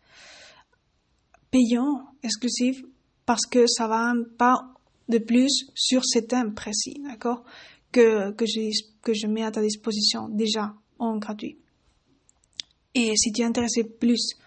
payants, 1.49 2.05
exclusifs, 2.23 2.83
parce 3.25 3.45
que 3.45 3.67
ça 3.67 3.87
va 3.87 4.13
pas 4.37 4.55
de 5.09 5.17
plus 5.17 5.65
sur 5.75 6.03
ces 6.05 6.25
thèmes 6.25 6.53
précis, 6.53 7.01
d'accord, 7.03 7.43
que, 7.91 8.31
que, 8.31 8.45
je, 8.45 8.71
que 9.01 9.13
je 9.13 9.27
mets 9.27 9.43
à 9.43 9.51
ta 9.51 9.61
disposition 9.61 10.29
déjà 10.29 10.73
en 10.97 11.17
gratuit. 11.17 11.57
Et 12.93 13.13
si 13.15 13.31
tu 13.31 13.41
es 13.41 13.45
intéressé 13.45 13.83
plus 13.83 14.37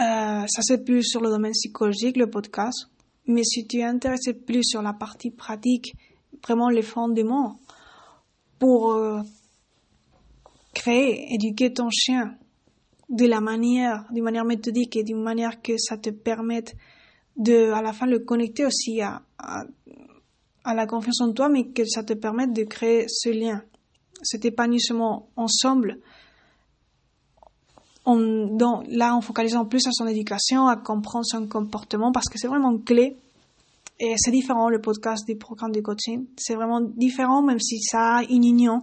euh, 0.00 0.44
ça 0.46 0.62
c'est 0.62 0.84
plus 0.84 1.04
sur 1.04 1.20
le 1.20 1.30
domaine 1.30 1.52
psychologique, 1.52 2.16
le 2.16 2.28
podcast. 2.28 2.88
Mais 3.26 3.44
si 3.44 3.66
tu 3.66 3.78
es 3.78 3.84
intéressé 3.84 4.34
plus 4.34 4.62
sur 4.64 4.82
la 4.82 4.92
partie 4.92 5.30
pratique, 5.30 5.94
vraiment 6.42 6.68
les 6.68 6.82
fondements, 6.82 7.58
pour 8.58 8.92
euh, 8.92 9.20
créer, 10.74 11.32
éduquer 11.34 11.72
ton 11.72 11.88
chien 11.90 12.36
de 13.08 13.26
la 13.26 13.40
manière, 13.40 14.04
d'une 14.10 14.24
manière 14.24 14.44
méthodique 14.44 14.96
et 14.96 15.04
d'une 15.04 15.22
manière 15.22 15.62
que 15.62 15.78
ça 15.78 15.96
te 15.96 16.10
permette 16.10 16.74
de, 17.36 17.72
à 17.72 17.82
la 17.82 17.92
fin, 17.92 18.06
le 18.06 18.20
connecter 18.20 18.64
aussi 18.64 19.00
à, 19.00 19.22
à 20.64 20.74
la 20.74 20.86
confiance 20.86 21.20
en 21.20 21.32
toi, 21.32 21.48
mais 21.48 21.68
que 21.68 21.84
ça 21.84 22.02
te 22.02 22.14
permette 22.14 22.52
de 22.52 22.64
créer 22.64 23.06
ce 23.08 23.28
lien, 23.28 23.62
cet 24.22 24.44
épanouissement 24.44 25.28
ensemble. 25.36 26.00
On, 28.06 28.84
là, 28.88 29.14
en 29.14 29.20
focalisant 29.20 29.64
plus 29.64 29.80
sur 29.80 29.92
son 29.94 30.06
éducation, 30.06 30.66
à 30.66 30.76
comprendre 30.76 31.24
son 31.24 31.46
comportement, 31.46 32.12
parce 32.12 32.28
que 32.28 32.38
c'est 32.38 32.48
vraiment 32.48 32.76
clé. 32.78 33.16
Et 34.00 34.14
c'est 34.18 34.32
différent, 34.32 34.68
le 34.68 34.80
podcast 34.80 35.26
du 35.26 35.36
programme 35.36 35.72
de 35.72 35.80
coaching. 35.80 36.26
C'est 36.36 36.54
vraiment 36.54 36.80
différent, 36.80 37.42
même 37.42 37.60
si 37.60 37.80
ça 37.80 38.16
a 38.16 38.22
une 38.24 38.44
union. 38.44 38.82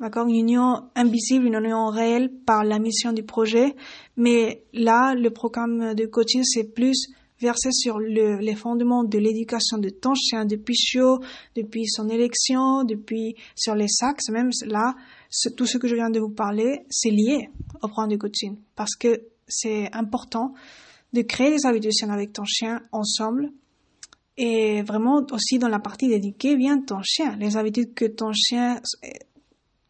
D'accord? 0.00 0.26
Une 0.26 0.36
union 0.36 0.82
invisible, 0.94 1.46
une 1.46 1.54
union 1.54 1.86
réelle 1.86 2.30
par 2.44 2.64
la 2.64 2.78
mission 2.78 3.12
du 3.12 3.22
projet. 3.22 3.74
Mais 4.16 4.64
là, 4.74 5.14
le 5.14 5.30
programme 5.30 5.94
de 5.94 6.06
coaching, 6.06 6.42
c'est 6.44 6.74
plus 6.74 7.08
versé 7.40 7.70
sur 7.70 7.98
le, 7.98 8.38
les 8.38 8.54
fondements 8.54 9.04
de 9.04 9.18
l'éducation 9.18 9.78
de 9.78 9.90
ton 9.90 10.14
chien 10.14 10.44
depuis 10.44 10.76
chaud, 10.76 11.20
depuis 11.54 11.86
son 11.86 12.08
élection, 12.08 12.84
depuis 12.84 13.36
sur 13.54 13.74
les 13.74 13.88
sacs, 13.88 14.20
même 14.30 14.50
là, 14.66 14.94
tout 15.56 15.66
ce 15.66 15.78
que 15.78 15.88
je 15.88 15.94
viens 15.94 16.10
de 16.10 16.20
vous 16.20 16.30
parler, 16.30 16.86
c'est 16.90 17.10
lié 17.10 17.50
au 17.82 17.88
programme 17.88 18.10
de 18.10 18.16
coaching 18.16 18.56
parce 18.74 18.96
que 18.96 19.22
c'est 19.46 19.92
important 19.92 20.54
de 21.12 21.22
créer 21.22 21.50
des 21.50 21.66
habitudes 21.66 21.92
avec 22.08 22.32
ton 22.32 22.44
chien 22.44 22.82
ensemble 22.92 23.52
et 24.36 24.82
vraiment 24.82 25.22
aussi 25.30 25.58
dans 25.58 25.68
la 25.68 25.78
partie 25.78 26.08
d'éduquer 26.08 26.56
bien 26.56 26.80
ton 26.80 27.00
chien, 27.02 27.36
les 27.36 27.56
habitudes 27.56 27.94
que 27.94 28.04
ton 28.04 28.32
chien 28.32 28.80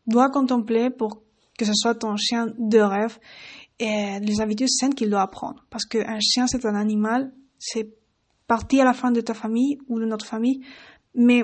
doit 0.06 0.30
contempler 0.30 0.90
pour 0.90 1.22
que 1.58 1.64
ce 1.64 1.72
soit 1.74 1.94
ton 1.94 2.16
chien 2.16 2.46
de 2.58 2.78
rêve 2.78 3.18
et 3.78 4.20
les 4.20 4.40
habitudes 4.40 4.68
saines 4.68 4.94
qu'il 4.94 5.10
doit 5.10 5.22
apprendre. 5.22 5.64
Parce 5.70 5.84
qu'un 5.84 6.20
chien, 6.20 6.46
c'est 6.46 6.64
un 6.64 6.74
animal, 6.74 7.32
c'est 7.58 7.88
parti 8.46 8.80
à 8.80 8.84
la 8.84 8.92
fin 8.92 9.10
de 9.10 9.20
ta 9.20 9.34
famille 9.34 9.78
ou 9.88 9.98
de 9.98 10.04
notre 10.04 10.26
famille, 10.26 10.60
mais 11.14 11.42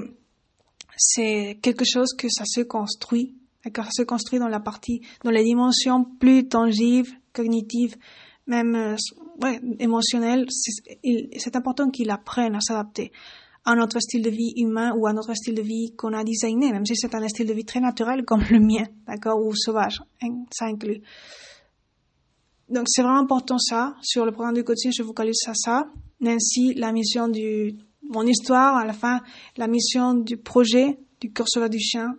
c'est 0.97 1.59
quelque 1.63 1.85
chose 1.85 2.15
que 2.17 2.29
ça 2.29 2.45
se 2.47 2.61
construit, 2.61 3.35
ça 3.65 3.89
se 3.91 4.03
construit 4.03 4.39
dans 4.39 4.49
la 4.49 4.61
partie, 4.61 5.03
dans 5.25 5.31
les 5.31 5.45
dimensions 5.45 6.05
plus 6.19 6.49
tangibles, 6.49 7.09
cognitives, 7.33 7.97
même 8.47 8.75
euh, 8.75 8.97
émotionnelles. 9.79 10.47
C'est 10.51 11.57
important 11.57 11.91
qu'il 11.91 12.11
apprenne 12.11 12.55
à 12.55 12.61
s'adapter 12.61 13.13
à 13.65 13.75
notre 13.77 14.01
style 14.01 14.23
de 14.23 14.31
vie 14.31 14.53
humain 14.57 14.93
ou 14.97 15.07
à 15.07 15.13
notre 15.13 15.35
style 15.35 15.55
de 15.55 15.63
vie 15.63 15.95
qu'on 15.97 16.13
a 16.13 16.25
designé, 16.25 16.73
même 16.73 16.85
si 16.85 16.97
c'est 16.97 17.15
un 17.15 17.29
style 17.29 17.47
de 17.47 17.53
vie 17.53 17.65
très 17.65 17.81
naturel 17.81 18.25
comme 18.27 18.43
le 18.51 18.59
mien, 18.59 18.85
d'accord, 19.07 19.41
ou 19.45 19.55
sauvage, 19.55 20.01
hein, 20.23 20.45
ça 20.51 20.67
inclut. 20.67 21.01
Donc 22.69 22.85
c'est 22.89 23.03
vraiment 23.03 23.21
important 23.21 23.59
ça. 23.59 23.95
Sur 24.03 24.25
le 24.25 24.33
programme 24.33 24.55
de 24.55 24.63
coaching, 24.63 24.93
je 24.97 25.03
focalise 25.03 25.43
à 25.47 25.55
ça. 25.55 25.87
Ainsi, 26.25 26.75
la 26.75 26.93
mission 26.93 27.29
du, 27.29 27.77
mon 28.09 28.27
histoire, 28.27 28.77
à 28.77 28.85
la 28.85 28.93
fin, 28.93 29.21
la 29.57 29.67
mission 29.67 30.15
du 30.15 30.39
projet 30.39 30.99
du 31.21 31.33
curseur 31.33 31.69
du 31.69 31.79
chien, 31.79 32.15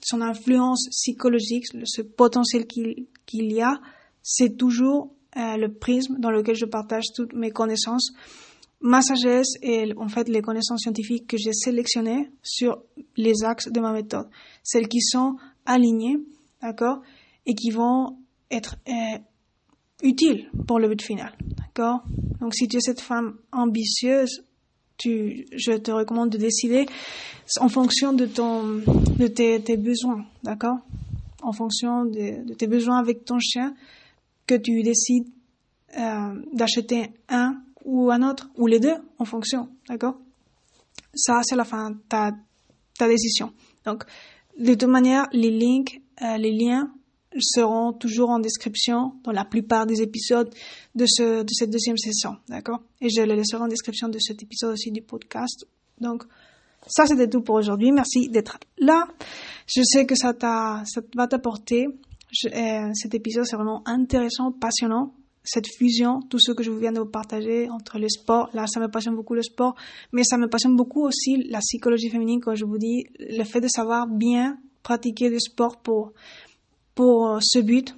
son 0.00 0.20
influence 0.20 0.88
psychologique, 0.90 1.66
ce 1.84 2.02
potentiel 2.02 2.66
qu'il 2.66 3.06
qu'il 3.26 3.52
y 3.52 3.60
a, 3.60 3.80
c'est 4.22 4.56
toujours 4.56 5.12
euh, 5.36 5.56
le 5.56 5.72
prisme 5.72 6.16
dans 6.18 6.30
lequel 6.30 6.54
je 6.54 6.64
partage 6.64 7.04
toutes 7.14 7.34
mes 7.34 7.50
connaissances, 7.50 8.12
ma 8.80 9.02
sagesse 9.02 9.54
et 9.62 9.92
en 9.96 10.08
fait 10.08 10.28
les 10.28 10.42
connaissances 10.42 10.82
scientifiques 10.82 11.26
que 11.26 11.36
j'ai 11.36 11.52
sélectionnées 11.52 12.30
sur 12.42 12.82
les 13.16 13.44
axes 13.44 13.68
de 13.68 13.80
ma 13.80 13.92
méthode, 13.92 14.28
celles 14.62 14.88
qui 14.88 15.00
sont 15.00 15.36
alignées, 15.64 16.16
d'accord, 16.62 17.02
et 17.44 17.54
qui 17.54 17.70
vont 17.70 18.18
être 18.50 18.76
euh, 18.88 19.18
utile 20.02 20.48
pour 20.66 20.78
le 20.78 20.88
but 20.88 21.02
final. 21.02 21.36
D'accord 21.56 22.02
Donc 22.40 22.54
si 22.54 22.68
tu 22.68 22.76
es 22.76 22.80
cette 22.80 23.00
femme 23.00 23.38
ambitieuse, 23.52 24.44
tu, 24.96 25.46
je 25.52 25.72
te 25.72 25.90
recommande 25.90 26.30
de 26.30 26.38
décider 26.38 26.86
en 27.60 27.68
fonction 27.68 28.12
de 28.12 28.26
ton, 28.26 28.82
de 29.18 29.26
tes, 29.26 29.60
tes 29.60 29.76
besoins, 29.76 30.24
d'accord? 30.42 30.78
En 31.42 31.52
fonction 31.52 32.04
de, 32.04 32.44
de, 32.44 32.54
tes 32.54 32.66
besoins 32.66 32.98
avec 32.98 33.24
ton 33.24 33.38
chien, 33.38 33.74
que 34.46 34.54
tu 34.54 34.82
décides 34.82 35.28
euh, 35.98 36.34
d'acheter 36.52 37.10
un 37.28 37.56
ou 37.84 38.10
un 38.10 38.28
autre, 38.28 38.50
ou 38.56 38.66
les 38.66 38.80
deux, 38.80 38.96
en 39.18 39.24
fonction, 39.24 39.68
d'accord? 39.88 40.16
Ça, 41.14 41.40
c'est 41.44 41.56
la 41.56 41.64
fin, 41.64 41.94
ta, 42.08 42.32
ta 42.98 43.08
décision. 43.08 43.52
Donc, 43.84 44.04
de 44.58 44.74
toute 44.74 44.88
manière, 44.88 45.28
les 45.32 45.50
links, 45.50 46.00
euh, 46.22 46.36
les 46.36 46.52
liens 46.52 46.90
seront 47.40 47.92
toujours 47.92 48.30
en 48.30 48.38
description 48.38 49.14
dans 49.24 49.32
la 49.32 49.44
plupart 49.44 49.86
des 49.86 50.02
épisodes 50.02 50.52
de, 50.94 51.06
ce, 51.06 51.42
de 51.42 51.52
cette 51.52 51.70
deuxième 51.70 51.96
session, 51.96 52.36
d'accord? 52.48 52.82
Et 53.00 53.08
je 53.08 53.22
les 53.22 53.36
laisserai 53.36 53.62
en 53.62 53.68
description 53.68 54.08
de 54.08 54.18
cet 54.18 54.42
épisode 54.42 54.72
aussi 54.72 54.90
du 54.90 55.02
podcast. 55.02 55.66
Donc, 56.00 56.24
ça 56.86 57.06
c'était 57.06 57.28
tout 57.28 57.42
pour 57.42 57.56
aujourd'hui. 57.56 57.92
Merci 57.92 58.28
d'être 58.28 58.58
là. 58.78 59.06
Je 59.66 59.82
sais 59.84 60.06
que 60.06 60.14
ça, 60.14 60.32
ça 60.40 61.00
va 61.14 61.26
t'apporter. 61.26 61.86
Euh, 61.86 62.90
cet 62.94 63.14
épisode, 63.14 63.44
c'est 63.46 63.56
vraiment 63.56 63.82
intéressant, 63.86 64.52
passionnant. 64.52 65.14
Cette 65.42 65.66
fusion, 65.78 66.20
tout 66.28 66.40
ce 66.40 66.50
que 66.50 66.64
je 66.64 66.72
viens 66.72 66.90
de 66.90 66.98
vous 66.98 67.06
partager 67.06 67.70
entre 67.70 68.00
le 68.00 68.08
sport, 68.08 68.50
là, 68.52 68.66
ça 68.66 68.80
me 68.80 68.88
passionne 68.88 69.14
beaucoup 69.14 69.34
le 69.34 69.42
sport, 69.42 69.76
mais 70.12 70.24
ça 70.24 70.38
me 70.38 70.48
passionne 70.48 70.74
beaucoup 70.74 71.06
aussi 71.06 71.36
la 71.48 71.60
psychologie 71.60 72.10
féminine, 72.10 72.40
comme 72.40 72.56
je 72.56 72.64
vous 72.64 72.78
dis, 72.78 73.04
le 73.20 73.44
fait 73.44 73.60
de 73.60 73.68
savoir 73.68 74.08
bien 74.08 74.58
pratiquer 74.82 75.30
du 75.30 75.38
sport 75.38 75.76
pour 75.78 76.12
pour 76.96 77.28
euh, 77.28 77.38
ce 77.40 77.60
but, 77.60 77.94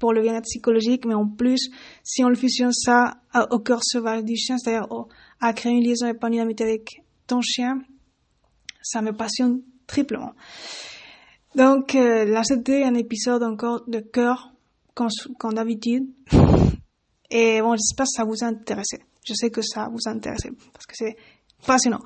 pour 0.00 0.12
le 0.12 0.22
bien-être 0.22 0.46
psychologique, 0.46 1.04
mais 1.04 1.14
en 1.14 1.28
plus, 1.28 1.70
si 2.02 2.24
on 2.24 2.28
le 2.28 2.34
fusionne 2.34 2.72
ça 2.72 3.18
au 3.50 3.60
cœur 3.60 3.80
sauvage 3.84 4.24
du 4.24 4.34
chien, 4.36 4.58
c'est-à-dire 4.58 4.88
à 5.40 5.52
créer 5.52 5.72
une 5.72 5.84
liaison 5.84 6.08
épanouie 6.08 6.38
d'amitié 6.38 6.66
avec 6.66 7.02
ton 7.28 7.40
chien, 7.40 7.80
ça 8.82 9.02
me 9.02 9.12
passionne 9.12 9.62
triplement. 9.86 10.32
Donc 11.54 11.94
euh, 11.94 12.24
là, 12.24 12.42
c'était 12.44 12.82
un 12.82 12.94
épisode 12.94 13.42
encore 13.42 13.84
de 13.86 14.00
cœur, 14.00 14.52
comme, 14.94 15.08
comme 15.38 15.54
d'habitude. 15.54 16.08
Et 17.30 17.60
bon, 17.60 17.76
j'espère 17.76 18.06
que 18.06 18.12
ça 18.16 18.24
vous 18.24 18.42
a 18.42 18.46
intéressé. 18.46 18.98
Je 19.26 19.34
sais 19.34 19.50
que 19.50 19.62
ça 19.62 19.88
vous 19.92 20.00
a 20.06 20.10
intéressé, 20.10 20.50
parce 20.72 20.86
que 20.86 20.94
c'est 20.96 21.16
passionnant. 21.66 22.00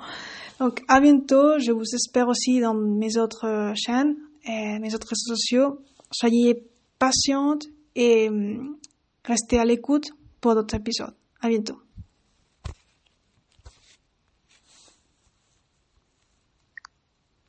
Donc 0.58 0.82
à 0.88 1.00
bientôt, 1.00 1.58
je 1.60 1.70
vous 1.70 1.94
espère 1.94 2.26
aussi 2.26 2.60
dans 2.60 2.74
mes 2.74 3.16
autres 3.16 3.46
euh, 3.46 3.72
chaînes 3.76 4.16
et 4.44 4.78
mes 4.80 4.94
autres 4.94 5.08
réseaux 5.08 5.36
sociaux 5.36 5.78
soyez 6.10 6.64
patiente 6.98 7.66
et 7.94 8.28
hum, 8.28 8.76
restez 9.24 9.58
à 9.58 9.64
l'écoute 9.64 10.12
pour 10.40 10.54
d'autres 10.54 10.76
épisodes. 10.76 11.14
À 11.40 11.48
bientôt. 11.48 11.78